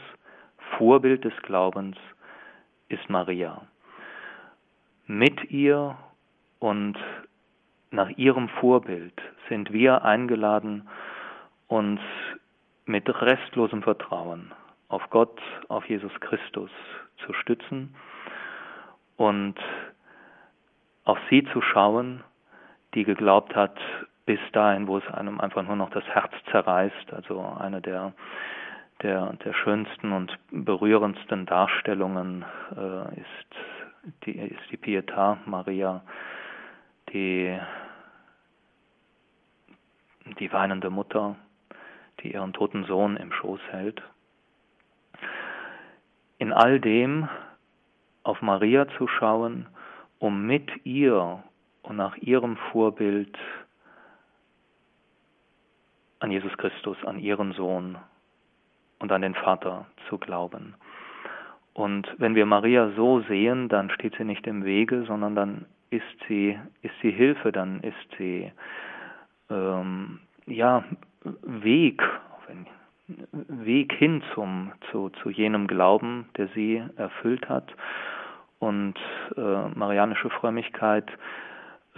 [0.78, 1.98] Vorbild des Glaubens
[2.90, 3.68] ist Maria.
[5.06, 5.98] Mit ihr
[6.60, 6.98] und
[7.92, 10.88] nach ihrem Vorbild sind wir eingeladen,
[11.68, 12.02] uns
[12.86, 14.52] mit restlosem Vertrauen
[14.90, 16.72] auf Gott, auf Jesus Christus
[17.26, 17.96] zu stützen
[19.18, 19.56] und
[21.06, 22.24] auf sie zu schauen,
[22.96, 23.80] die geglaubt hat,
[24.30, 27.14] bis dahin, wo es einem einfach nur noch das Herz zerreißt.
[27.14, 28.14] Also eine der,
[29.02, 32.46] der, der schönsten und berührendsten Darstellungen
[32.78, 36.04] äh, ist, die, ist die Pietà Maria,
[37.12, 37.58] die,
[40.38, 41.36] die weinende Mutter,
[42.20, 44.00] die ihren toten Sohn im Schoß hält.
[46.38, 47.28] In all dem
[48.22, 49.66] auf Maria zu schauen,
[50.20, 51.44] um mit ihr
[51.82, 53.36] und nach ihrem Vorbild
[56.20, 57.98] an Jesus Christus, an ihren Sohn
[59.00, 60.76] und an den Vater zu glauben.
[61.74, 66.04] Und wenn wir Maria so sehen, dann steht sie nicht im Wege, sondern dann ist
[66.28, 68.52] sie, ist sie Hilfe, dann ist sie
[69.50, 70.84] ähm, ja
[71.44, 72.02] Weg,
[73.48, 77.74] Weg hin zum, zu, zu jenem Glauben, der sie erfüllt hat.
[78.60, 78.96] Und
[79.36, 81.10] äh, marianische Frömmigkeit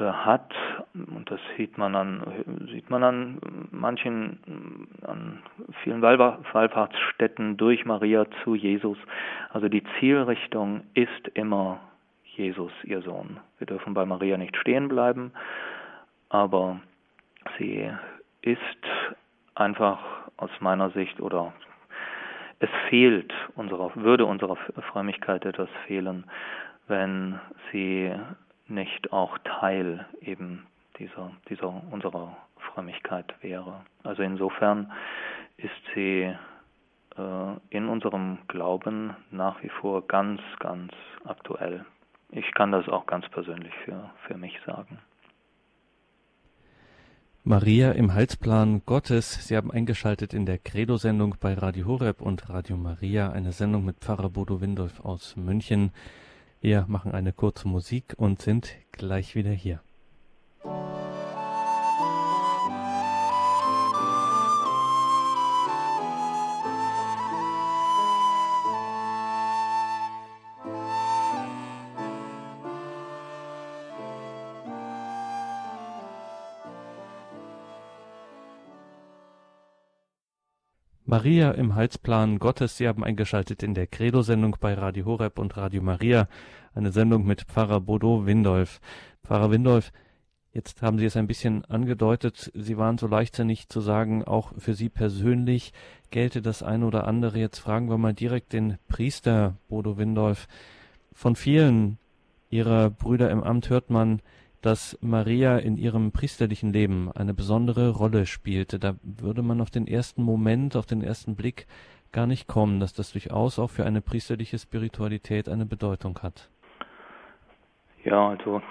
[0.02, 0.54] hat,
[0.94, 5.40] und das sieht man an, sieht man an manchen, an
[5.84, 8.98] vielen Wallfahrtsstätten durch Maria zu Jesus.
[9.52, 11.80] Also die Zielrichtung ist immer
[12.36, 13.40] Jesus, ihr Sohn.
[13.58, 15.32] Wir dürfen bei Maria nicht stehen bleiben,
[16.30, 16.80] aber
[17.58, 17.92] sie
[18.42, 18.60] ist
[19.56, 20.00] einfach
[20.38, 21.54] aus meiner Sicht oder
[22.60, 24.56] es fehlt unserer, würde unserer
[24.92, 26.26] Frömmigkeit etwas fehlen,
[26.88, 27.40] wenn
[27.72, 28.12] sie
[28.72, 30.66] nicht auch Teil eben
[30.98, 33.82] dieser, dieser unserer Frömmigkeit wäre.
[34.04, 34.92] Also insofern
[35.58, 36.34] ist sie
[37.18, 40.92] äh, in unserem Glauben nach wie vor ganz, ganz
[41.26, 41.86] aktuell.
[42.32, 45.00] Ich kann das auch ganz persönlich für, für mich sagen.
[47.44, 49.48] Maria im Heilsplan Gottes.
[49.48, 53.98] Sie haben eingeschaltet in der Credo-Sendung bei Radio Horeb und Radio Maria, eine Sendung mit
[53.98, 55.92] Pfarrer Bodo Windolf aus München.
[56.64, 59.82] Wir machen eine kurze Musik und sind gleich wieder hier.
[81.12, 82.78] Maria im Heilsplan Gottes.
[82.78, 86.30] Sie haben eingeschaltet in der Credo-Sendung bei Radio Horeb und Radio Maria,
[86.74, 88.80] eine Sendung mit Pfarrer Bodo Windolf.
[89.26, 89.92] Pfarrer Windolf,
[90.54, 94.74] jetzt haben Sie es ein bisschen angedeutet, Sie waren so leichtsinnig zu sagen, auch für
[94.74, 95.74] Sie persönlich
[96.12, 97.40] gelte das eine oder andere.
[97.40, 100.48] Jetzt fragen wir mal direkt den Priester Bodo Windolf.
[101.12, 101.98] Von vielen
[102.50, 104.22] Ihrer Brüder im Amt hört man,
[104.62, 108.80] dass Maria in ihrem priesterlichen Leben eine besondere Rolle spielte.
[108.80, 111.68] Da würde man auf den ersten Moment, auf den ersten Blick
[112.12, 116.50] gar nicht kommen, dass das durchaus auch für eine priesterliche Spiritualität eine Bedeutung hat.
[118.04, 118.62] Ja, also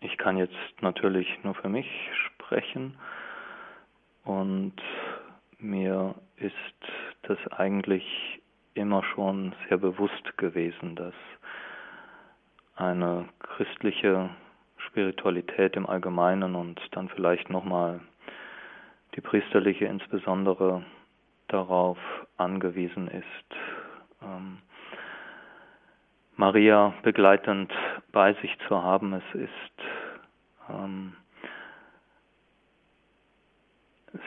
[0.00, 1.86] ich kann jetzt natürlich nur für mich
[2.26, 2.96] sprechen
[4.24, 4.74] und
[5.58, 6.54] mir ist
[7.22, 8.04] das eigentlich
[8.74, 11.14] immer schon sehr bewusst gewesen, dass
[12.78, 14.30] eine christliche
[14.78, 18.00] Spiritualität im Allgemeinen und dann vielleicht nochmal
[19.14, 20.84] die priesterliche insbesondere
[21.48, 21.98] darauf
[22.36, 23.56] angewiesen ist,
[24.22, 24.58] ähm,
[26.36, 27.72] Maria begleitend
[28.12, 29.12] bei sich zu haben.
[29.12, 29.82] Es ist
[30.70, 31.14] ähm,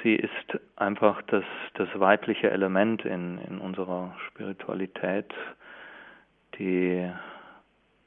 [0.04, 1.44] sie ist einfach das,
[1.76, 5.34] das weibliche Element in, in unserer Spiritualität,
[6.58, 7.12] die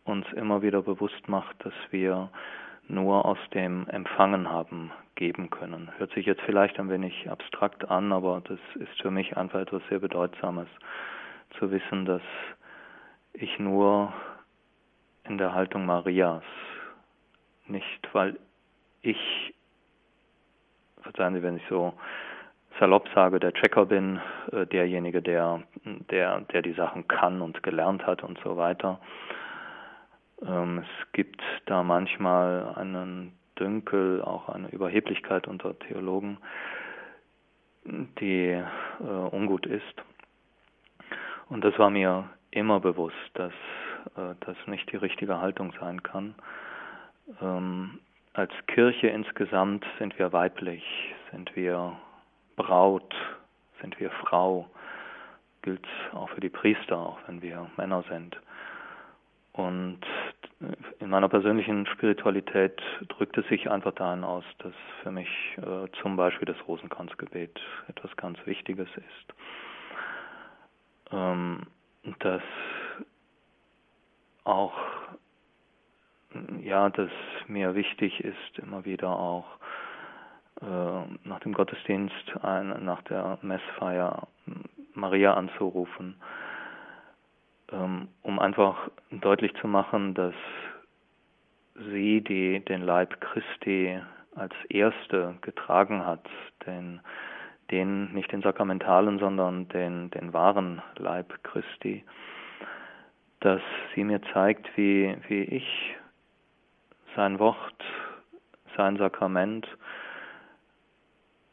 [0.05, 2.31] uns immer wieder bewusst macht, dass wir
[2.89, 5.91] nur aus dem Empfangen haben geben können.
[5.97, 9.83] Hört sich jetzt vielleicht ein wenig abstrakt an, aber das ist für mich einfach etwas
[9.89, 10.69] sehr Bedeutsames,
[11.59, 12.23] zu wissen, dass
[13.33, 14.13] ich nur
[15.25, 16.43] in der Haltung Marias,
[17.67, 18.39] nicht weil
[19.03, 19.55] ich,
[21.03, 21.95] verzeihen Sie, wenn ich so
[22.79, 24.21] salopp sage, der Checker bin,
[24.53, 25.63] äh, derjenige, der,
[26.11, 28.99] der, der die Sachen kann und gelernt hat und so weiter,
[30.47, 36.39] es gibt da manchmal einen Dünkel, auch eine Überheblichkeit unter Theologen,
[37.85, 40.03] die äh, ungut ist.
[41.49, 43.53] Und das war mir immer bewusst, dass
[44.17, 46.35] äh, das nicht die richtige Haltung sein kann.
[47.41, 48.01] Ähm,
[48.33, 50.85] als Kirche insgesamt sind wir weiblich,
[51.31, 51.97] sind wir
[52.57, 53.15] Braut,
[53.81, 54.69] sind wir Frau,
[55.63, 58.37] gilt auch für die Priester, auch wenn wir Männer sind.
[59.53, 60.01] Und
[61.01, 64.73] in meiner persönlichen Spiritualität drückt es sich einfach dahin aus, dass
[65.03, 69.35] für mich äh, zum Beispiel das Rosenkranzgebet etwas ganz Wichtiges ist.
[71.13, 71.63] Ähm,
[72.21, 72.43] dass
[74.45, 74.75] auch,
[76.61, 77.11] ja, dass
[77.47, 79.47] mir wichtig ist, immer wieder auch
[80.61, 84.29] äh, nach dem Gottesdienst, ein, nach der Messfeier
[84.95, 86.17] Maria anzurufen
[87.73, 90.35] ähm, um einfach deutlich zu machen, dass
[91.75, 94.01] sie, die den Leib Christi
[94.35, 96.29] als erste getragen hat,
[96.67, 97.01] den,
[97.71, 102.05] den nicht den sakramentalen, sondern den, den wahren Leib Christi,
[103.41, 103.63] dass
[103.95, 105.97] sie mir zeigt, wie, wie ich
[107.15, 107.85] sein Wort,
[108.77, 109.67] sein Sakrament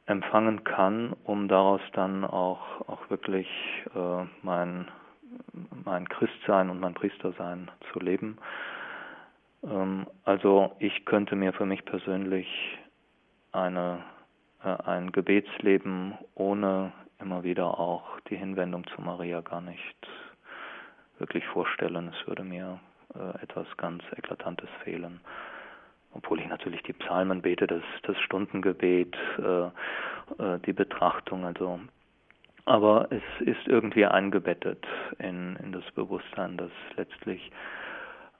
[0.05, 3.47] empfangen kann, um daraus dann auch, auch wirklich
[3.95, 4.87] äh, mein
[5.85, 8.37] mein Christsein und mein Priestersein zu leben.
[9.63, 12.47] Ähm, also ich könnte mir für mich persönlich
[13.51, 14.03] eine,
[14.63, 20.07] äh, ein Gebetsleben ohne immer wieder auch die Hinwendung zu Maria gar nicht
[21.19, 22.11] wirklich vorstellen.
[22.13, 22.79] Es würde mir
[23.15, 25.21] äh, etwas ganz Eklatantes fehlen.
[26.13, 31.79] Obwohl ich natürlich die Psalmen bete, das, das Stundengebet, äh, die Betrachtung, also
[32.65, 34.85] aber es ist irgendwie eingebettet
[35.19, 37.51] in, in das Bewusstsein, dass letztlich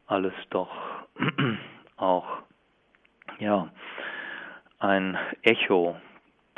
[0.08, 0.72] alles doch
[1.98, 2.28] auch
[3.40, 3.70] ja
[4.80, 5.96] ein Echo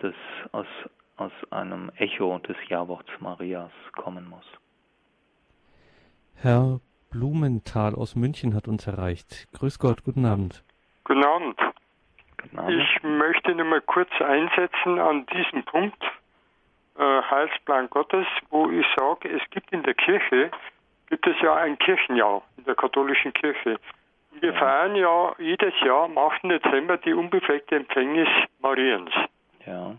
[0.01, 0.15] des
[0.51, 0.67] aus
[1.17, 4.45] aus einem Echo des Jahrworts Marias kommen muss.
[6.35, 6.79] Herr
[7.11, 9.47] Blumenthal aus München hat uns erreicht.
[9.53, 10.63] Grüß Gott, guten Abend.
[11.03, 11.55] Guten Abend.
[12.41, 12.81] Guten Abend.
[12.81, 16.03] Ich möchte nur mal kurz einsetzen an diesem Punkt,
[16.97, 20.51] Heilsplan Gottes, wo ich sage, es gibt in der Kirche,
[21.09, 23.79] gibt es ja ein Kirchenjahr in der katholischen Kirche.
[24.39, 26.43] Wir feiern ja jedes Jahr am 8.
[26.43, 28.27] Dezember die unbefleckte Empfängnis
[28.59, 29.11] Mariens.
[29.65, 29.95] Ja.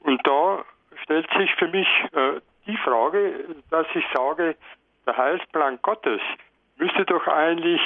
[0.00, 0.64] Und da
[1.02, 4.56] stellt sich für mich äh, die Frage, dass ich sage,
[5.06, 6.20] der Heilsplan Gottes
[6.76, 7.80] müsste doch eigentlich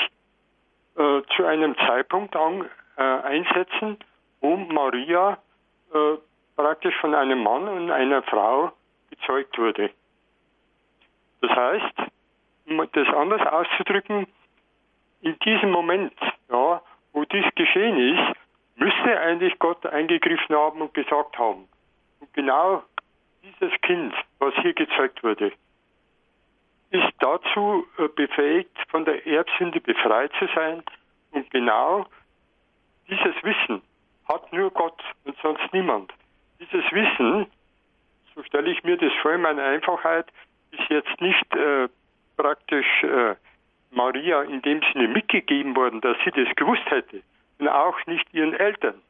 [0.96, 3.98] äh, zu einem Zeitpunkt an, äh, einsetzen,
[4.40, 5.38] um Maria
[5.92, 6.16] äh,
[6.56, 8.72] praktisch von einem Mann und einer Frau
[9.10, 9.90] gezeugt wurde.
[11.40, 12.10] Das heißt,
[12.66, 14.26] um das anders auszudrücken,
[15.22, 16.14] in diesem Moment,
[16.50, 16.82] ja,
[17.12, 18.36] wo dies geschehen ist,
[18.76, 21.68] müsste eigentlich Gott eingegriffen haben und gesagt haben.
[22.20, 22.82] Und genau
[23.42, 25.52] dieses Kind, was hier gezeugt wurde,
[26.90, 30.82] ist dazu äh, befähigt, von der Erbsünde befreit zu sein.
[31.32, 32.06] Und genau
[33.08, 33.82] dieses Wissen
[34.28, 36.12] hat nur Gott und sonst niemand
[36.72, 37.46] dieses Wissen,
[38.34, 40.26] so stelle ich mir das vor in meiner Einfachheit,
[40.72, 41.88] ist jetzt nicht äh,
[42.36, 43.34] praktisch äh,
[43.90, 47.22] Maria in dem Sinne mitgegeben worden, dass sie das gewusst hätte.
[47.58, 49.00] Und auch nicht ihren Eltern.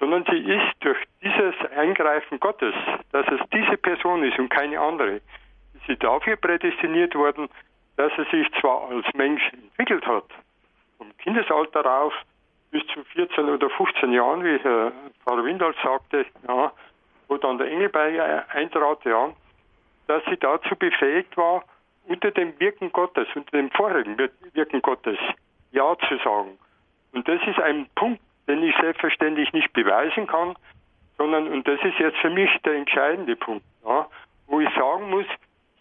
[0.00, 2.74] Sondern sie ist durch dieses Eingreifen Gottes,
[3.12, 7.48] dass es diese Person ist und keine andere, ist sie dafür prädestiniert worden,
[7.96, 10.24] dass sie sich zwar als Mensch entwickelt hat,
[10.98, 12.14] vom Kindesalter auf
[12.72, 14.90] bis zu 14 oder 15 Jahren, wie Herr
[15.22, 16.72] Pfarrer Windal sagte, ja,
[17.28, 19.30] wo dann der Engel bei ihr eintrat, ja,
[20.06, 21.64] dass sie dazu befähigt war,
[22.06, 24.18] unter dem Wirken Gottes, unter dem vorherigen
[24.52, 25.18] Wirken Gottes
[25.72, 26.58] Ja zu sagen.
[27.12, 30.54] Und das ist ein Punkt, den ich selbstverständlich nicht beweisen kann,
[31.16, 34.06] sondern, und das ist jetzt für mich der entscheidende Punkt, ja,
[34.46, 35.26] wo ich sagen muss,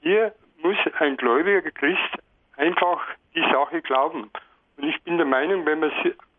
[0.02, 2.00] hier muss ein gläubiger Christ
[2.56, 3.02] einfach
[3.36, 4.30] die Sache glauben.
[4.78, 5.92] Und ich bin der Meinung, wenn man,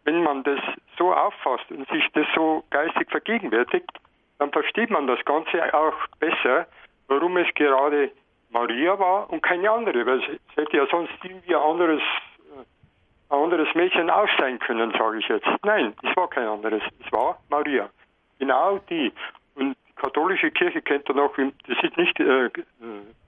[0.04, 0.60] wenn man das
[0.96, 3.90] so auffasst und sich das so geistig vergegenwärtigt,
[4.38, 6.66] dann versteht man das Ganze auch besser,
[7.08, 8.10] warum es gerade
[8.50, 13.42] Maria war und keine andere, weil es hätte ja sonst irgendwie ein anderes, äh, ein
[13.42, 15.46] anderes Mädchen auch sein können, sage ich jetzt.
[15.64, 17.90] Nein, es war kein anderes, es war Maria.
[18.38, 19.12] Genau die.
[19.56, 22.50] Und die katholische Kirche kennt dann auch, das ist nicht äh, äh,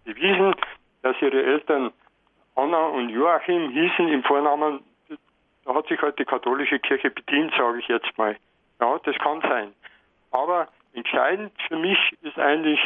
[0.04, 0.54] bewiesen,
[1.02, 1.92] dass ihre Eltern
[2.54, 4.80] Anna und Joachim hießen im Vornamen.
[5.64, 8.36] Da hat sich halt die katholische Kirche bedient, sage ich jetzt mal.
[8.80, 9.72] Ja, das kann sein.
[10.30, 12.80] Aber entscheidend für mich ist eigentlich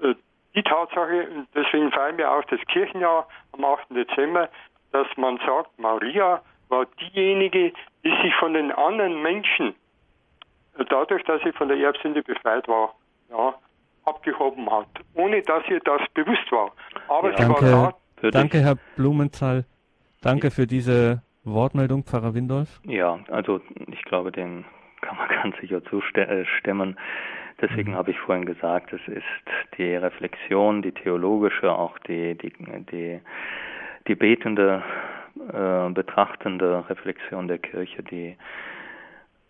[0.00, 0.14] äh,
[0.54, 3.90] die Tatsache, und deswegen feiern wir auch das Kirchenjahr am 8.
[3.90, 4.48] Dezember,
[4.92, 7.72] dass man sagt, Maria war diejenige,
[8.04, 9.74] die sich von den anderen Menschen,
[10.78, 12.94] äh, dadurch, dass sie von der Erbsünde befreit war,
[13.30, 13.54] ja,
[14.04, 16.72] abgehoben hat, ohne dass ihr das bewusst war.
[17.08, 18.30] Aber ja, sie danke, war da.
[18.30, 19.64] Danke, Herr Blumenthal.
[20.22, 22.80] Danke für diese Wortmeldung, Pfarrer Windolf.
[22.84, 24.64] Ja, also ich glaube, den
[25.00, 26.96] kann man ganz sicher zustimmen.
[27.60, 27.96] Deswegen mhm.
[27.96, 29.24] habe ich vorhin gesagt, es ist
[29.78, 32.52] die Reflexion, die theologische, auch die, die,
[32.90, 33.20] die,
[34.06, 34.82] die betende,
[35.52, 38.36] äh, betrachtende Reflexion der Kirche, die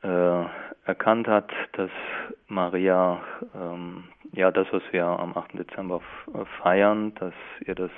[0.03, 0.45] äh,
[0.85, 1.91] erkannt hat, dass
[2.49, 3.21] Maria,
[3.55, 5.59] ähm, ja, das, was wir am 8.
[5.59, 6.01] Dezember
[6.63, 7.35] feiern, dass
[7.67, 7.91] ihr das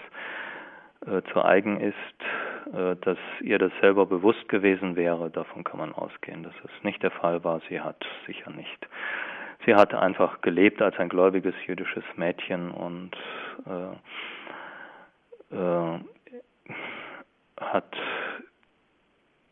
[1.06, 1.94] äh, zu eigen ist,
[2.74, 7.02] äh, dass ihr das selber bewusst gewesen wäre, davon kann man ausgehen, dass es nicht
[7.02, 7.60] der Fall war.
[7.68, 8.88] Sie hat sicher nicht.
[9.64, 13.10] Sie hat einfach gelebt als ein gläubiges jüdisches Mädchen und
[13.66, 15.98] äh, äh,
[17.60, 17.96] hat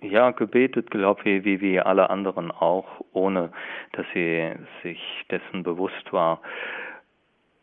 [0.01, 3.51] ja gebetet, glaube ich, wie, wie alle anderen auch, ohne
[3.93, 6.41] dass sie sich dessen bewusst war,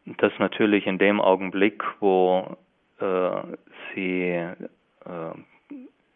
[0.05, 2.57] dass natürlich in dem Augenblick, wo
[3.93, 5.33] sie äh,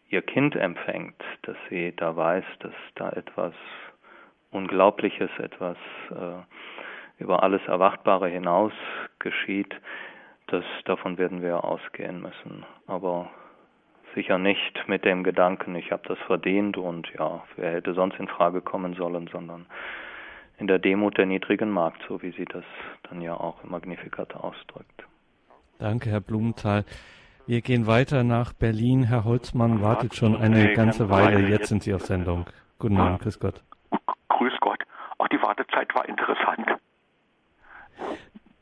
[0.08, 3.54] ihr Kind empfängt, dass sie da weiß, dass da etwas
[4.50, 5.76] Unglaubliches, etwas
[6.10, 8.72] äh, über alles Erwartbare hinaus
[9.18, 9.74] geschieht,
[10.46, 12.64] das davon werden wir ausgehen müssen.
[12.86, 13.30] Aber
[14.14, 18.28] sicher nicht mit dem Gedanken, ich habe das verdient und ja, wer hätte sonst in
[18.28, 19.66] Frage kommen sollen, sondern
[20.58, 22.64] in der Demut der niedrigen Magd, so wie sie das
[23.08, 25.04] dann ja auch im Magnificat ausdrückt.
[25.78, 26.84] Danke, Herr Blumenthal.
[27.46, 29.04] Wir gehen weiter nach Berlin.
[29.04, 31.48] Herr Holzmann wartet schon eine ganze Weile.
[31.48, 32.46] Jetzt sind Sie auf Sendung.
[32.78, 33.62] Guten Morgen, grüß Gott
[34.38, 34.82] grüß Gott.
[35.18, 36.76] Auch die Wartezeit war interessant.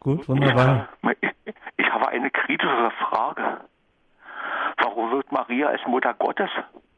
[0.01, 0.89] Gut, wunderbar.
[1.21, 3.61] Ich, ich habe eine kritische Frage.
[4.79, 6.51] Warum wird Maria als Mutter Gottes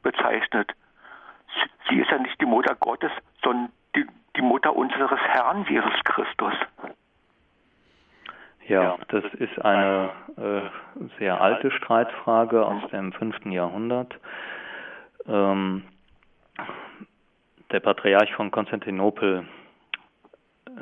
[0.02, 0.72] bezeichnet?
[1.88, 3.10] Sie ist ja nicht die Mutter Gottes,
[3.42, 4.06] sondern die,
[4.36, 6.54] die Mutter unseres Herrn Jesus Christus.
[8.68, 14.14] Ja, das ist eine äh, sehr alte Streitfrage aus dem fünften Jahrhundert.
[15.26, 15.84] Ähm,
[17.72, 19.46] der Patriarch von Konstantinopel,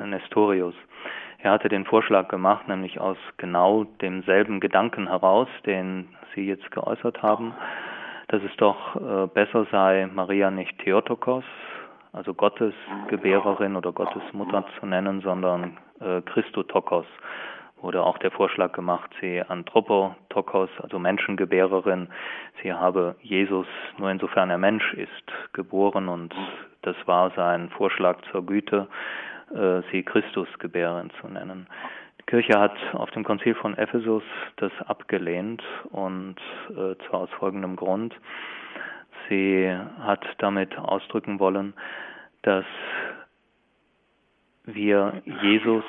[0.03, 0.75] Nestorius,
[1.39, 7.23] er hatte den Vorschlag gemacht, nämlich aus genau demselben Gedanken heraus, den Sie jetzt geäußert
[7.23, 7.53] haben,
[8.27, 11.45] dass es doch äh, besser sei, Maria nicht Theotokos,
[12.11, 12.73] also Gottes
[13.07, 17.05] Gebärerin oder Gottes Mutter zu nennen, sondern äh, Christotokos,
[17.81, 22.07] wurde auch der Vorschlag gemacht, sie Anthropotokos, also Menschengebärerin,
[22.61, 23.67] sie habe Jesus
[23.97, 26.33] nur insofern er Mensch ist, geboren und
[26.81, 28.87] das war sein Vorschlag zur Güte,
[29.53, 31.67] äh, sie Christusgebärerin zu nennen.
[32.19, 34.23] Die Kirche hat auf dem Konzil von Ephesus
[34.57, 36.35] das abgelehnt und
[36.69, 38.15] äh, zwar aus folgendem Grund.
[39.29, 39.69] Sie
[40.01, 41.73] hat damit ausdrücken wollen,
[42.41, 42.65] dass
[44.65, 45.83] wir Jesus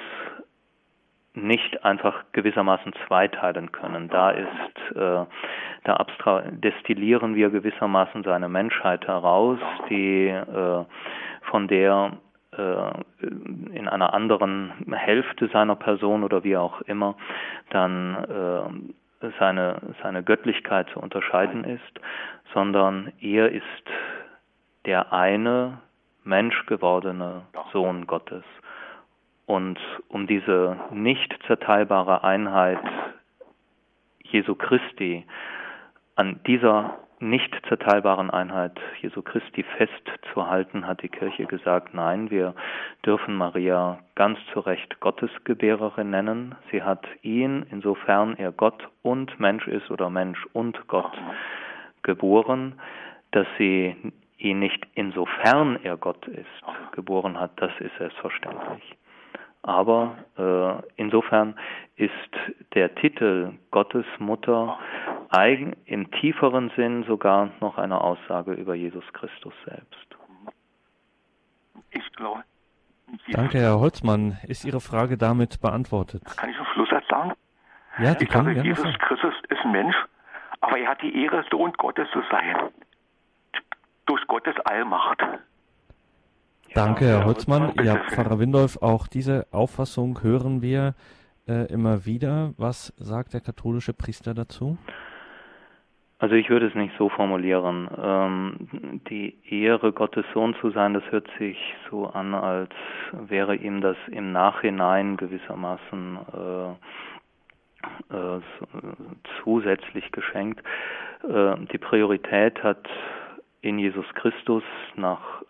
[1.42, 4.08] nicht einfach gewissermaßen zweiteilen können.
[4.08, 5.24] Da ist, äh,
[5.84, 9.58] da abstra destillieren wir gewissermaßen seine Menschheit heraus,
[9.88, 10.84] die äh,
[11.42, 12.12] von der
[12.56, 17.14] äh, in einer anderen Hälfte seiner Person oder wie auch immer
[17.70, 18.94] dann
[19.38, 22.00] seine, seine Göttlichkeit zu unterscheiden ist,
[22.54, 23.64] sondern er ist
[24.86, 25.78] der eine
[26.24, 28.44] Mensch gewordene Sohn Gottes.
[29.48, 29.78] Und
[30.08, 32.82] um diese nicht zerteilbare Einheit
[34.22, 35.24] Jesu Christi
[36.16, 42.54] an dieser nicht zerteilbaren Einheit Jesu Christi festzuhalten, hat die Kirche gesagt, nein, wir
[43.06, 46.54] dürfen Maria ganz zu Recht Gottesgebärerin nennen.
[46.70, 51.16] Sie hat ihn, insofern er Gott und Mensch ist oder Mensch und Gott
[52.02, 52.78] geboren,
[53.30, 53.96] dass sie
[54.36, 58.98] ihn nicht insofern er Gott ist geboren hat, das ist selbstverständlich.
[59.68, 61.54] Aber äh, insofern
[61.96, 62.10] ist
[62.74, 64.78] der Titel Gottesmutter
[65.28, 70.06] eigen, im tieferen Sinn sogar noch eine Aussage über Jesus Christus selbst.
[71.90, 72.44] Ich glaube.
[73.30, 74.38] Danke, Herr Holzmann.
[74.46, 76.22] Ist Ihre Frage damit beantwortet?
[76.38, 77.34] Kann ich zum Schluss sagen?
[77.98, 78.96] Ja, die ich sage, Jesus sagen.
[79.00, 79.96] Christus ist ein Mensch,
[80.62, 82.56] aber er hat die Ehre, Sohn Gottes zu sein.
[84.06, 85.22] Durch Gottes Allmacht.
[86.74, 87.72] Danke, Herr Holzmann.
[87.82, 90.94] Ja, Pfarrer Windolf, auch diese Auffassung hören wir
[91.48, 92.52] äh, immer wieder.
[92.56, 94.78] Was sagt der katholische Priester dazu?
[96.20, 97.88] Also ich würde es nicht so formulieren.
[97.96, 101.56] Ähm, die Ehre, Gottes Sohn zu sein, das hört sich
[101.90, 102.72] so an, als
[103.12, 106.70] wäre ihm das im Nachhinein gewissermaßen äh,
[108.14, 108.40] äh,
[109.44, 110.60] zusätzlich geschenkt.
[111.22, 112.88] Äh, die Priorität hat
[113.60, 114.62] in Jesus Christus
[114.94, 115.42] nach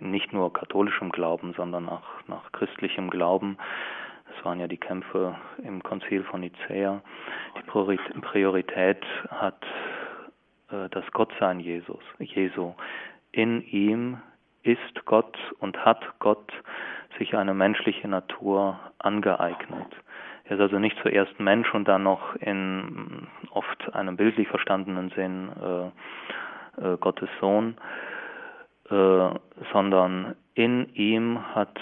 [0.00, 3.58] nicht nur katholischem Glauben, sondern nach, nach christlichem Glauben
[4.34, 7.02] das waren ja die Kämpfe im Konzil von Nicäa.
[7.58, 9.62] Die Priorität hat
[10.70, 12.74] äh, das Gottsein Jesus, Jesu.
[13.32, 14.18] In ihm
[14.62, 16.52] ist Gott und hat Gott
[17.18, 19.88] sich eine menschliche Natur angeeignet.
[20.44, 25.50] Er ist also nicht zuerst Mensch und dann noch in oft einem bildlich verstandenen Sinn
[25.60, 25.90] äh,
[26.82, 27.76] äh, Gottes Sohn,
[28.90, 29.30] äh,
[29.72, 31.78] sondern in ihm hat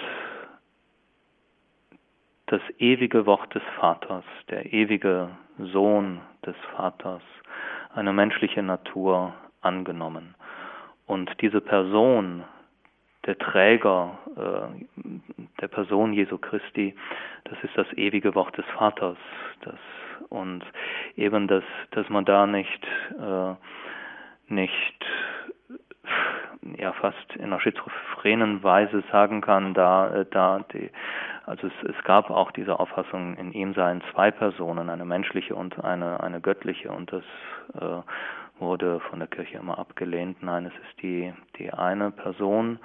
[2.46, 7.22] das ewige Wort des Vaters, der ewige Sohn des Vaters,
[7.94, 10.34] eine menschliche Natur angenommen.
[11.07, 12.44] Und diese Person,
[13.26, 15.03] der Träger äh,
[15.61, 16.94] der Person Jesu Christi,
[17.44, 19.18] das ist das ewige Wort des Vaters.
[19.62, 19.78] Das,
[20.28, 20.62] und
[21.16, 22.86] eben, dass, dass man da nicht,
[23.18, 23.55] äh,
[24.51, 25.05] nicht
[26.76, 30.90] ja fast in einer schizophrenen Weise sagen kann, da, äh, da die,
[31.46, 35.82] also es, es gab auch diese Auffassung, in ihm seien zwei Personen, eine menschliche und
[35.82, 37.24] eine, eine göttliche, und das
[37.80, 38.03] äh,
[38.61, 40.42] wurde von der Kirche immer abgelehnt.
[40.42, 42.78] Nein, es ist die, die eine Person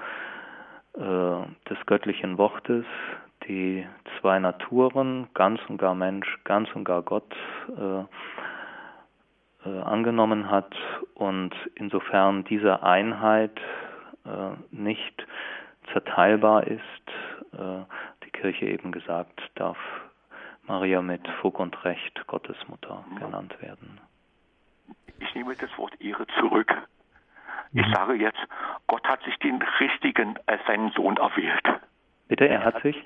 [0.95, 0.99] äh,
[1.69, 2.85] des göttlichen Wortes,
[3.47, 3.85] die
[4.19, 7.35] zwei Naturen, ganz und gar Mensch, ganz und gar Gott,
[7.69, 8.03] äh,
[9.65, 10.75] äh, angenommen hat
[11.15, 13.59] und insofern diese Einheit
[14.25, 15.25] äh, nicht
[15.91, 16.81] zerteilbar ist,
[17.53, 17.83] äh,
[18.43, 19.77] Kirche eben gesagt, darf
[20.67, 24.01] Maria mit Fug und Recht Gottesmutter genannt werden.
[25.19, 26.73] Ich nehme das Wort Ehre zurück.
[27.71, 27.93] Ich mhm.
[27.93, 28.39] sage jetzt,
[28.87, 31.63] Gott hat sich den Richtigen als seinen Sohn erwählt.
[32.27, 33.01] Bitte, er hat sich?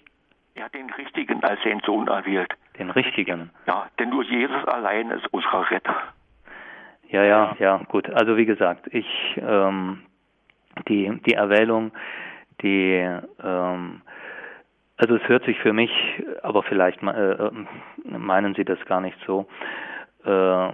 [0.55, 2.51] Er hat den Richtigen als seinen Sohn erwählt.
[2.79, 3.51] Den Richtigen?
[3.67, 5.95] Ja, denn nur Jesus allein ist unser Retter.
[7.09, 8.09] Ja, ja, ja, gut.
[8.09, 9.99] Also wie gesagt, ich ähm,
[10.87, 11.91] die die Erwählung,
[12.61, 13.07] die
[13.43, 14.01] ähm,
[14.97, 15.91] also es hört sich für mich,
[16.41, 17.51] aber vielleicht äh, äh,
[18.03, 19.47] meinen Sie das gar nicht so.
[20.25, 20.69] Äh,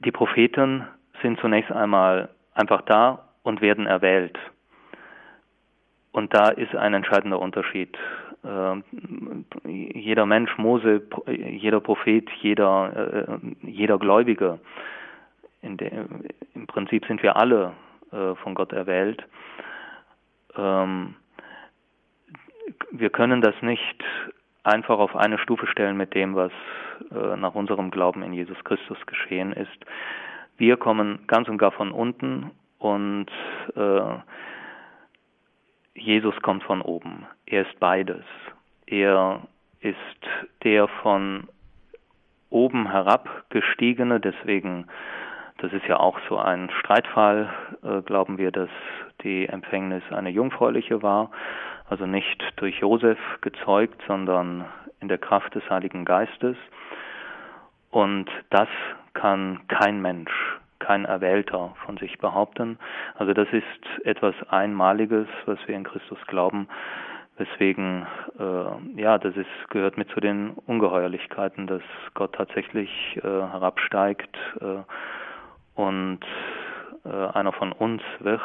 [0.00, 0.86] die Propheten
[1.22, 4.38] sind zunächst einmal einfach da und werden erwählt.
[6.12, 7.96] Und da ist ein entscheidender Unterschied.
[8.44, 14.58] Äh, jeder Mensch, Mose, jeder Prophet, jeder, äh, jeder Gläubige,
[15.62, 16.06] der,
[16.54, 17.72] im Prinzip sind wir alle
[18.12, 19.24] äh, von Gott erwählt
[20.56, 21.14] ähm,
[22.90, 24.04] wir können das nicht
[24.62, 26.52] einfach auf eine Stufe stellen mit dem, was
[27.10, 29.86] nach unserem Glauben in Jesus Christus geschehen ist.
[30.58, 33.26] Wir kommen ganz und gar von unten und
[33.74, 34.00] äh,
[36.00, 37.26] Jesus kommt von oben.
[37.46, 38.24] Er ist beides.
[38.86, 39.42] Er
[39.80, 39.96] ist
[40.64, 41.48] der von
[42.48, 44.86] oben herabgestiegene, deswegen,
[45.58, 47.50] das ist ja auch so ein Streitfall,
[47.82, 48.70] äh, glauben wir, dass
[49.22, 51.30] die Empfängnis eine jungfräuliche war,
[51.88, 54.64] also nicht durch Josef gezeugt, sondern
[55.00, 56.56] in der Kraft des Heiligen Geistes.
[57.90, 58.68] Und das
[59.14, 60.32] kann kein Mensch,
[60.80, 62.78] kein Erwählter von sich behaupten.
[63.14, 66.68] Also das ist etwas Einmaliges, was wir in Christus glauben,
[67.40, 68.06] Deswegen,
[68.38, 71.80] äh, ja, das ist, gehört mit zu den Ungeheuerlichkeiten, dass
[72.12, 74.82] Gott tatsächlich äh, herabsteigt äh,
[75.74, 76.20] und
[77.06, 78.42] äh, einer von uns wird.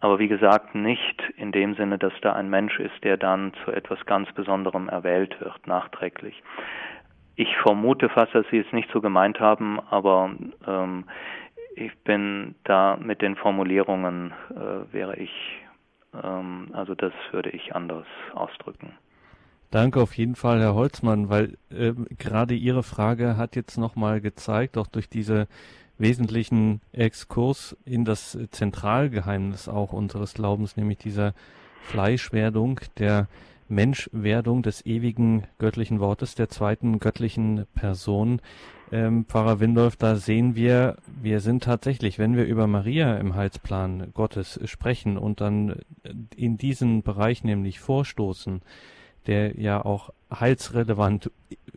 [0.00, 3.70] Aber wie gesagt, nicht in dem Sinne, dass da ein Mensch ist, der dann zu
[3.70, 6.42] etwas ganz Besonderem erwählt wird, nachträglich.
[7.36, 10.30] Ich vermute fast, dass Sie es nicht so gemeint haben, aber
[10.66, 11.04] ähm,
[11.76, 15.30] ich bin da mit den Formulierungen, äh, wäre ich,
[16.22, 18.92] ähm, also das würde ich anders ausdrücken.
[19.70, 24.76] Danke auf jeden Fall, Herr Holzmann, weil äh, gerade Ihre Frage hat jetzt nochmal gezeigt,
[24.76, 25.48] auch durch diese
[25.96, 31.32] wesentlichen Exkurs in das Zentralgeheimnis auch unseres Glaubens, nämlich dieser
[31.82, 33.28] Fleischwerdung, der
[33.72, 38.40] Menschwerdung des ewigen göttlichen Wortes, der zweiten göttlichen Person.
[38.92, 44.12] Ähm, Pfarrer Windolf, da sehen wir, wir sind tatsächlich, wenn wir über Maria im Heilsplan
[44.12, 45.80] Gottes sprechen und dann
[46.36, 48.60] in diesen Bereich nämlich vorstoßen,
[49.26, 51.30] der ja auch heilsrelevant,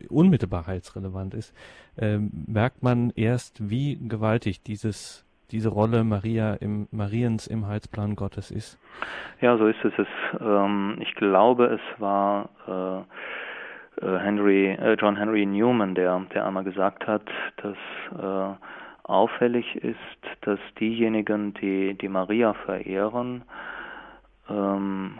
[0.08, 1.54] unmittelbar heilsrelevant ist,
[1.96, 8.50] äh, merkt man erst, wie gewaltig dieses diese Rolle Maria im Mariens im Heilsplan Gottes
[8.50, 8.78] ist.
[9.40, 10.06] Ja, so ist es.
[10.40, 16.64] ähm, ich glaube, es war äh, äh Henry, äh, John Henry Newman, der, der einmal
[16.64, 17.22] gesagt hat,
[17.62, 17.76] dass
[19.04, 19.96] auffällig ist,
[20.40, 23.44] dass diejenigen, die die Maria verehren,
[24.50, 25.18] ähm,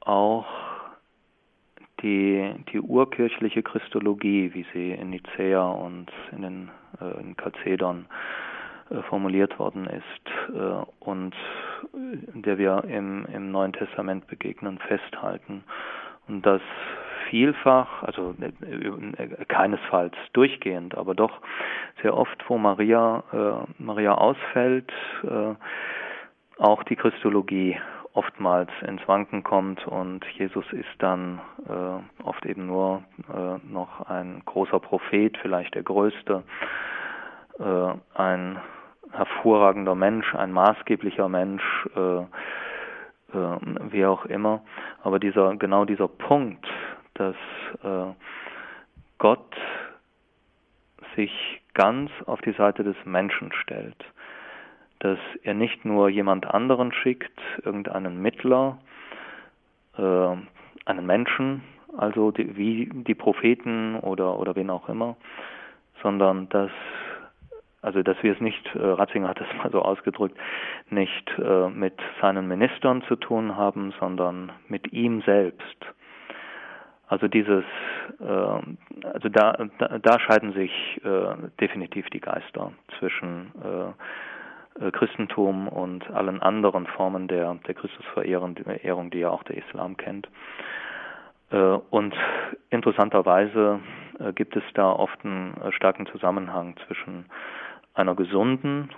[0.00, 0.46] auch
[2.02, 8.55] die, die urkirchliche Christologie, wie sie in Nicäa und in den in Chalcedon äh,
[9.08, 11.34] formuliert worden ist äh, und
[12.34, 15.64] der wir im, im Neuen Testament begegnen, festhalten.
[16.28, 16.60] Und das
[17.30, 21.40] vielfach, also äh, keinesfalls durchgehend, aber doch
[22.02, 24.92] sehr oft, wo Maria, äh, Maria ausfällt,
[25.24, 25.54] äh,
[26.58, 27.78] auch die Christologie
[28.14, 34.42] oftmals ins Wanken kommt und Jesus ist dann äh, oft eben nur äh, noch ein
[34.46, 36.42] großer Prophet, vielleicht der größte,
[37.58, 38.58] äh, ein
[39.12, 41.62] hervorragender Mensch, ein maßgeblicher Mensch,
[41.94, 43.58] äh, äh,
[43.90, 44.62] wie auch immer.
[45.02, 46.66] Aber dieser genau dieser Punkt,
[47.14, 47.36] dass
[47.82, 48.12] äh,
[49.18, 49.56] Gott
[51.14, 51.32] sich
[51.74, 54.04] ganz auf die Seite des Menschen stellt
[55.00, 58.78] dass er nicht nur jemand anderen schickt, irgendeinen Mittler,
[59.96, 60.36] äh,
[60.84, 61.62] einen Menschen,
[61.96, 65.16] also die, wie die Propheten oder, oder wen auch immer,
[66.02, 66.70] sondern dass
[67.86, 70.36] also dass wir es nicht, äh, Ratzinger hat es mal so ausgedrückt,
[70.90, 75.86] nicht äh, mit seinen Ministern zu tun haben, sondern mit ihm selbst.
[77.06, 77.64] Also dieses,
[78.18, 80.72] äh, also da, da, da scheiden sich
[81.04, 88.56] äh, definitiv die Geister zwischen äh, äh, Christentum und allen anderen Formen der, der Christusverehrung,
[89.12, 90.28] die ja auch der Islam kennt.
[91.90, 92.12] Und
[92.70, 93.78] interessanterweise
[94.34, 97.26] gibt es da oft einen starken Zusammenhang zwischen
[97.96, 98.90] einer gesunden,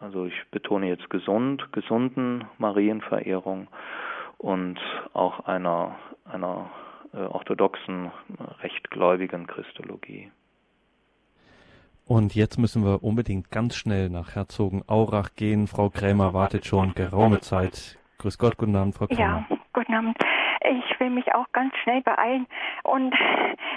[0.00, 3.68] also ich betone jetzt gesund, gesunden Marienverehrung
[4.38, 4.78] und
[5.12, 6.70] auch einer, einer
[7.12, 8.10] orthodoxen,
[8.62, 10.30] rechtgläubigen Christologie.
[12.06, 15.66] Und jetzt müssen wir unbedingt ganz schnell nach Herzogenaurach gehen.
[15.66, 17.98] Frau Krämer wartet schon geraume Zeit.
[18.16, 19.46] Grüß Gott, guten Abend, Frau Krämer.
[19.50, 20.16] Ja, guten Abend.
[20.68, 22.46] Ich will mich auch ganz schnell beeilen
[22.82, 23.14] und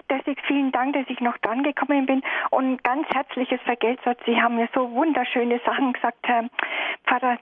[0.10, 4.20] deswegen vielen Dank, dass ich noch dran gekommen bin und ganz herzliches Vergeltwort.
[4.26, 6.50] Sie haben mir so wunderschöne Sachen gesagt, Herr
[7.06, 7.38] Pfarrer.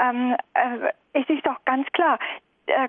[0.00, 2.18] Ähm, äh, es ist doch ganz klar,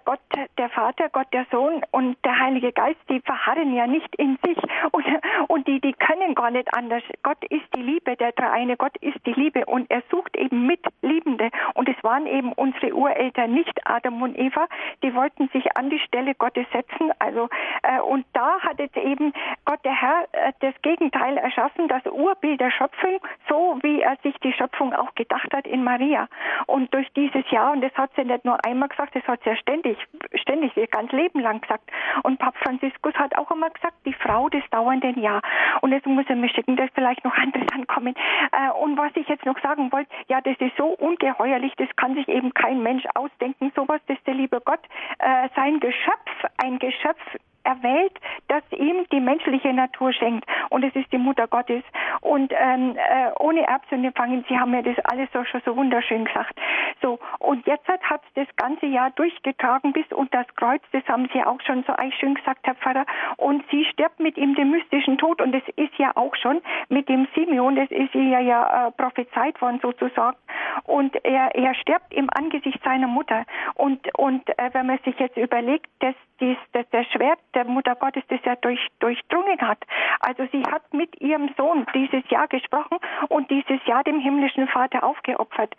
[0.06, 0.20] Gott,
[0.58, 4.58] der Vater, Gott, der Sohn und der Heilige Geist, die verharren ja nicht in sich
[4.92, 5.06] und,
[5.48, 7.04] und die, die können gar nicht anders.
[7.24, 8.78] Gott ist die Liebe, der Dreieine.
[8.78, 11.50] Gott ist die Liebe und er sucht eben Mitliebende.
[11.74, 14.68] Und es waren eben unsere Ureltern, nicht Adam und Eva,
[15.04, 17.50] die wollten sich an die Stelle Gottes setzen, also
[17.84, 19.34] äh, und da hat jetzt eben
[19.66, 23.20] Gott, der Herr, äh, das Gegenteil erschaffen, das Urbild der Schöpfung,
[23.50, 26.28] so wie er sich die Schöpfung auch gedacht hat in Maria.
[26.68, 29.50] Und durch dieses Jahr, und das hat sie nicht nur einmal gesagt, das hat sie
[29.50, 29.98] ja ständig,
[30.36, 31.90] ständig ihr ganz Leben lang gesagt.
[32.24, 35.42] Und Papst Franziskus hat auch immer gesagt, die Frau des dauernden Ja.
[35.82, 38.16] Und jetzt muss er mir schicken, dass vielleicht noch andere ankommen.
[38.52, 42.16] Äh, und was ich jetzt noch sagen wollte, ja, das ist so ungeheuerlich, das kann
[42.16, 44.82] sich eben kein Mensch ausdenken, sowas, dass der liebe Gott
[45.20, 46.30] äh, sein Geschöpf,
[46.64, 47.22] ein Geschöpf
[47.66, 48.14] erwählt,
[48.48, 50.46] das ihm die menschliche Natur schenkt.
[50.70, 51.84] Und es ist die Mutter Gottes.
[52.22, 56.26] Und ähm, äh, ohne Erbsünde fangen, Sie haben ja das alles so schon so wunderschön
[56.26, 56.60] gesagt.
[57.02, 61.30] So, und jetzt hat es das ganze Jahr durchgetragen bis unter das Kreuz, das haben
[61.34, 63.06] Sie auch schon so eigentlich schön gesagt, Herr Pfarrer.
[63.38, 65.42] Und sie stirbt mit ihm den mystischen Tod.
[65.42, 69.62] Und das ist ja auch schon mit dem Simeon, das ist ihr ja äh, prophezeit
[69.62, 70.38] worden sozusagen.
[70.84, 73.46] Und er, er stirbt im Angesicht seiner Mutter.
[73.76, 77.96] Und, und äh, wenn man sich jetzt überlegt, dass dies, das, das Schwert der Mutter
[77.96, 79.80] Gottes das ja durch, durchdrungen hat.
[80.20, 82.98] Also sie hat mit ihrem Sohn dieses Jahr gesprochen
[83.30, 85.74] und dieses Jahr dem himmlischen Vater aufgeopfert.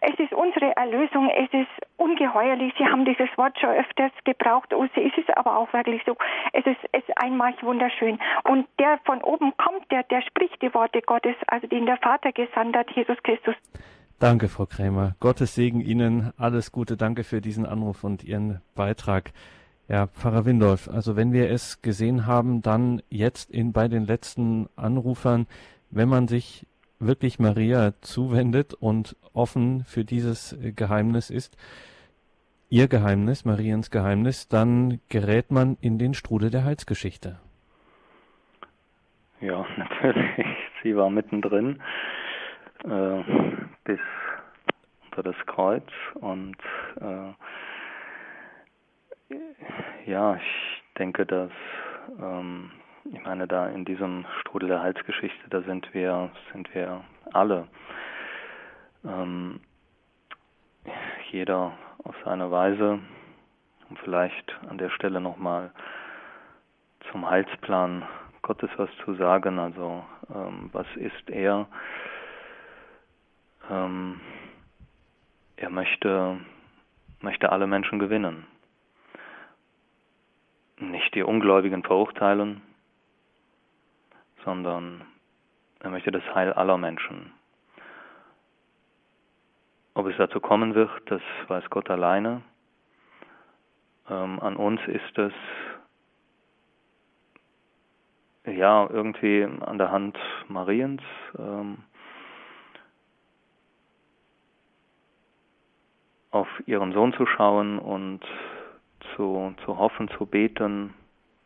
[0.00, 2.74] Es ist unsere Erlösung, es ist ungeheuerlich.
[2.78, 6.16] Sie haben dieses Wort schon öfters gebraucht, und es ist aber auch wirklich so.
[6.52, 8.18] Es ist, ist einmalig wunderschön.
[8.44, 12.32] Und der von oben kommt, der, der spricht die Worte Gottes, also den der Vater
[12.32, 13.54] gesandt hat, Jesus Christus.
[14.18, 15.16] Danke, Frau Krämer.
[15.20, 16.32] Gottes Segen Ihnen.
[16.38, 16.96] Alles Gute.
[16.96, 19.32] Danke für diesen Anruf und Ihren Beitrag.
[19.86, 24.68] Ja, Pfarrer Windolf, also wenn wir es gesehen haben, dann jetzt in, bei den letzten
[24.76, 25.46] Anrufern,
[25.90, 26.66] wenn man sich
[26.98, 31.58] wirklich Maria zuwendet und offen für dieses Geheimnis ist,
[32.70, 37.38] ihr Geheimnis, Mariens Geheimnis, dann gerät man in den Strudel der Heilsgeschichte.
[39.40, 40.46] Ja, natürlich.
[40.82, 41.80] Sie war mittendrin
[42.84, 43.22] äh,
[43.84, 44.00] bis
[45.06, 46.56] unter das Kreuz und
[47.00, 47.32] äh,
[50.06, 51.50] ja, ich denke, dass
[52.20, 52.70] ähm,
[53.12, 57.68] ich meine, da in diesem Strudel der Heilsgeschichte, da sind wir, sind wir alle.
[59.04, 59.60] Ähm,
[61.30, 63.00] jeder auf seine Weise.
[63.90, 65.70] Um vielleicht an der Stelle nochmal
[67.10, 68.06] zum Heilsplan
[68.40, 69.58] Gottes was zu sagen.
[69.58, 70.02] Also
[70.34, 71.66] ähm, was ist er?
[73.70, 74.20] Ähm,
[75.56, 76.38] er möchte,
[77.20, 78.46] möchte alle Menschen gewinnen.
[80.78, 82.60] Nicht die Ungläubigen verurteilen,
[84.44, 85.02] sondern
[85.80, 87.32] er möchte das Heil aller Menschen.
[89.94, 92.42] Ob es dazu kommen wird, das weiß Gott alleine.
[94.10, 95.32] Ähm, an uns ist es
[98.46, 100.18] ja irgendwie an der Hand
[100.48, 101.02] Mariens.
[101.38, 101.78] Ähm,
[106.34, 108.20] auf ihren Sohn zu schauen und
[109.16, 110.94] zu, zu hoffen, zu beten,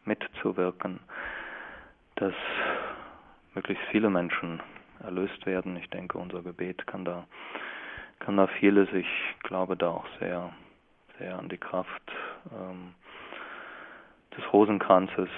[0.04, 1.00] mitzuwirken,
[2.16, 2.34] dass
[3.54, 4.60] möglichst viele Menschen
[5.02, 5.76] erlöst werden.
[5.76, 7.26] Ich denke, unser Gebet kann da,
[8.18, 8.88] kann da vieles.
[8.92, 9.08] Ich
[9.42, 10.52] glaube da auch sehr,
[11.18, 12.12] sehr an die Kraft
[12.52, 12.94] ähm,
[14.36, 15.28] des Rosenkranzes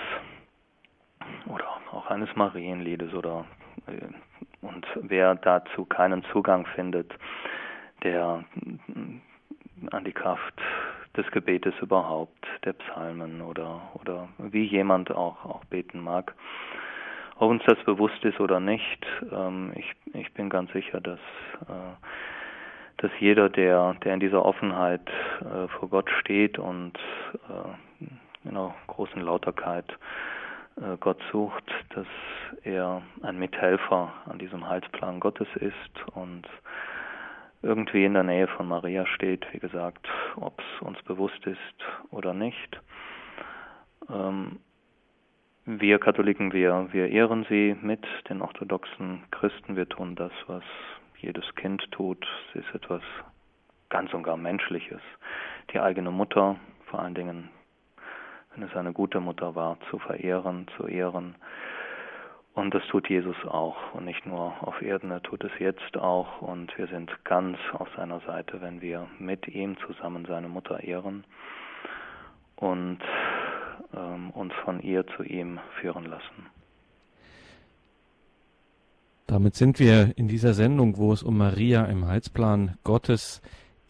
[1.46, 3.44] oder auch eines Marienliedes oder
[3.86, 4.08] äh,
[4.62, 7.12] und wer dazu keinen Zugang findet,
[8.02, 8.44] der
[9.90, 10.54] an die Kraft
[11.16, 16.34] des Gebetes überhaupt, der Psalmen oder, oder wie jemand auch, auch beten mag.
[17.36, 21.18] Ob uns das bewusst ist oder nicht, ähm, ich, ich bin ganz sicher, dass,
[21.68, 22.06] äh,
[22.98, 25.08] dass jeder, der, der in dieser Offenheit
[25.40, 26.98] äh, vor Gott steht und
[27.48, 28.04] äh,
[28.44, 29.90] in einer großen Lauterkeit
[30.76, 32.06] äh, Gott sucht, dass
[32.62, 36.46] er ein Mithelfer an diesem Heilsplan Gottes ist und
[37.62, 41.58] irgendwie in der Nähe von Maria steht, wie gesagt, ob es uns bewusst ist
[42.10, 42.80] oder nicht.
[44.08, 44.60] Ähm,
[45.66, 49.76] wir Katholiken, wir, wir ehren sie mit den orthodoxen Christen.
[49.76, 50.64] Wir tun das, was
[51.18, 52.26] jedes Kind tut.
[52.54, 53.02] Es ist etwas
[53.90, 55.02] ganz und gar Menschliches.
[55.72, 56.56] Die eigene Mutter,
[56.86, 57.50] vor allen Dingen,
[58.54, 61.36] wenn es eine gute Mutter war, zu verehren, zu ehren.
[62.54, 63.94] Und das tut Jesus auch.
[63.94, 66.42] Und nicht nur auf Erden, er tut es jetzt auch.
[66.42, 71.24] Und wir sind ganz auf seiner Seite, wenn wir mit ihm zusammen seine Mutter ehren
[72.56, 72.98] und
[73.94, 76.46] ähm, uns von ihr zu ihm führen lassen.
[79.26, 83.40] Damit sind wir in dieser Sendung, wo es um Maria im Heilsplan Gottes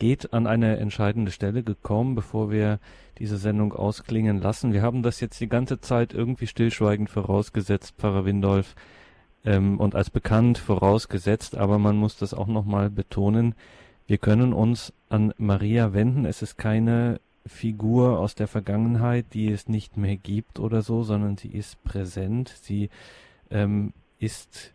[0.01, 2.81] geht, an eine entscheidende Stelle gekommen, bevor wir
[3.19, 4.73] diese Sendung ausklingen lassen.
[4.73, 8.75] Wir haben das jetzt die ganze Zeit irgendwie stillschweigend vorausgesetzt, Pfarrer Windolf,
[9.45, 13.55] ähm, und als bekannt vorausgesetzt, aber man muss das auch nochmal betonen.
[14.07, 16.25] Wir können uns an Maria wenden.
[16.25, 21.37] Es ist keine Figur aus der Vergangenheit, die es nicht mehr gibt oder so, sondern
[21.37, 22.49] sie ist präsent.
[22.63, 22.91] Sie
[23.51, 24.75] ähm, ist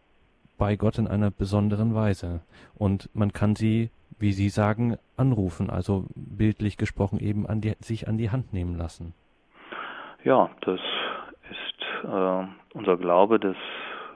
[0.58, 2.42] bei Gott in einer besonderen Weise.
[2.76, 3.90] Und man kann sie
[4.20, 8.78] wie Sie sagen, anrufen, also bildlich gesprochen eben an die, sich an die Hand nehmen
[8.78, 9.14] lassen.
[10.24, 10.80] Ja, das
[11.52, 13.56] ist äh, unser Glaube, das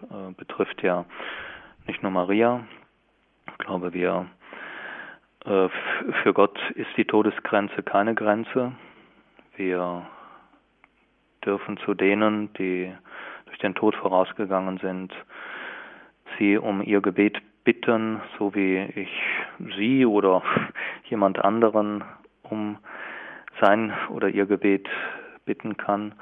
[0.09, 1.05] äh, betrifft ja
[1.87, 2.65] nicht nur Maria.
[3.47, 4.27] Ich glaube, wir
[5.45, 5.69] äh,
[6.23, 8.73] für Gott ist die Todesgrenze keine Grenze.
[9.55, 10.05] Wir
[11.45, 12.93] dürfen zu denen, die
[13.45, 15.13] durch den Tod vorausgegangen sind,
[16.37, 19.11] sie um ihr Gebet bitten, so wie ich
[19.77, 20.43] sie oder
[21.05, 22.03] jemand anderen
[22.43, 22.77] um
[23.61, 24.87] sein oder ihr Gebet
[25.45, 26.13] bitten kann.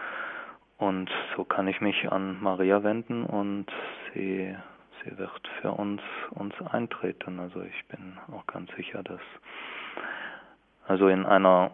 [0.78, 3.66] Und so kann ich mich an Maria wenden und
[4.14, 4.56] sie,
[5.04, 7.40] sie wird für uns, uns eintreten.
[7.40, 9.22] Also ich bin auch ganz sicher, dass
[10.88, 11.72] also in einer,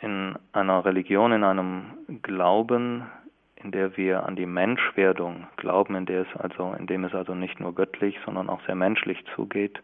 [0.00, 3.06] in einer Religion, in einem Glauben,
[3.62, 7.34] in der wir an die Menschwerdung glauben, in der es also, in dem es also
[7.34, 9.82] nicht nur göttlich, sondern auch sehr menschlich zugeht,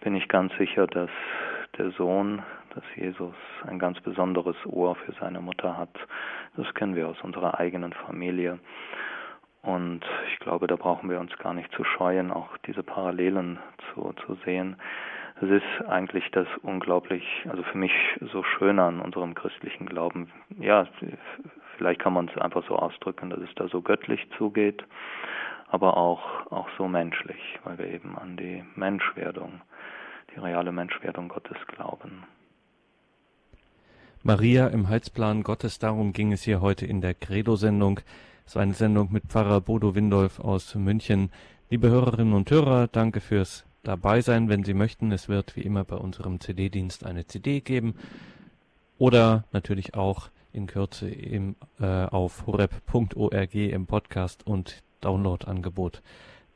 [0.00, 1.10] bin ich ganz sicher, dass
[1.76, 2.42] der Sohn
[2.74, 3.34] dass Jesus
[3.66, 5.90] ein ganz besonderes Ohr für seine Mutter hat.
[6.56, 8.58] Das kennen wir aus unserer eigenen Familie.
[9.62, 10.00] Und
[10.32, 13.58] ich glaube, da brauchen wir uns gar nicht zu scheuen, auch diese Parallelen
[13.92, 14.76] zu, zu sehen.
[15.42, 17.92] Es ist eigentlich das unglaublich, also für mich
[18.32, 20.30] so schön an unserem christlichen Glauben.
[20.58, 20.86] Ja,
[21.80, 24.84] vielleicht kann man es einfach so ausdrücken, dass es da so göttlich zugeht,
[25.68, 26.20] aber auch,
[26.50, 29.62] auch so menschlich, weil wir eben an die Menschwerdung,
[30.34, 32.24] die reale Menschwerdung Gottes glauben.
[34.22, 38.00] Maria im Heilsplan Gottes, darum ging es hier heute in der Credo-Sendung.
[38.44, 41.30] Es war eine Sendung mit Pfarrer Bodo Windolf aus München.
[41.70, 44.50] Liebe Hörerinnen und Hörer, danke fürs Dabeisein.
[44.50, 47.94] Wenn Sie möchten, es wird wie immer bei unserem CD-Dienst eine CD geben
[48.98, 56.02] oder natürlich auch in Kürze im, äh, auf horeb.org im Podcast und Download-Angebot.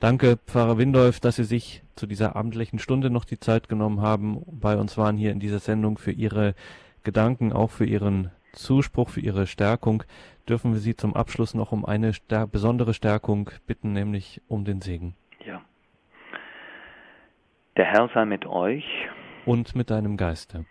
[0.00, 4.42] Danke, Pfarrer Windolf, dass Sie sich zu dieser abendlichen Stunde noch die Zeit genommen haben,
[4.46, 6.54] bei uns waren hier in dieser Sendung für Ihre
[7.04, 10.02] Gedanken, auch für Ihren Zuspruch, für Ihre Stärkung,
[10.48, 14.80] dürfen wir Sie zum Abschluss noch um eine stär besondere Stärkung bitten, nämlich um den
[14.80, 15.14] Segen.
[15.44, 15.62] Ja.
[17.76, 18.84] Der Herr sei mit euch.
[19.46, 20.64] Und mit deinem Geiste.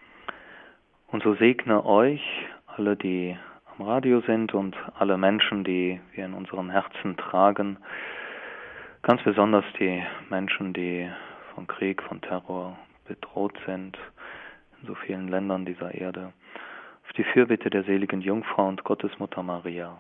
[1.08, 2.22] Und so segne euch
[2.78, 3.38] alle, die
[3.78, 7.78] am Radio sind und alle Menschen, die wir in unseren Herzen tragen.
[9.02, 11.10] Ganz besonders die Menschen, die
[11.56, 13.98] von Krieg, von Terror bedroht sind
[14.82, 16.34] in so vielen Ländern dieser Erde,
[17.06, 20.00] auf die Fürbitte der seligen Jungfrau und Gottesmutter Maria,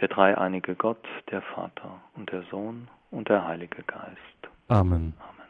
[0.00, 4.48] der dreieinige Gott, der Vater und der Sohn und der Heilige Geist.
[4.68, 5.14] Amen.
[5.18, 5.48] Amen.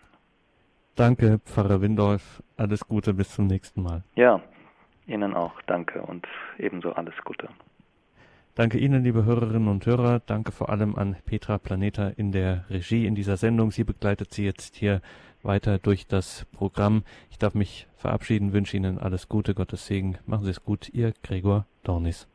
[0.97, 2.43] Danke, Pfarrer Windolf.
[2.57, 4.03] Alles Gute, bis zum nächsten Mal.
[4.17, 4.41] Ja,
[5.09, 5.61] Ihnen auch.
[5.67, 6.27] Danke und
[6.59, 7.49] ebenso alles Gute.
[8.55, 10.21] Danke Ihnen, liebe Hörerinnen und Hörer.
[10.27, 13.71] Danke vor allem an Petra Planeta in der Regie in dieser Sendung.
[13.71, 15.01] Sie begleitet Sie jetzt hier
[15.43, 17.05] weiter durch das Programm.
[17.31, 20.19] Ich darf mich verabschieden, wünsche Ihnen alles Gute, Gottes Segen.
[20.27, 22.27] Machen Sie es gut, Ihr Gregor Dornis.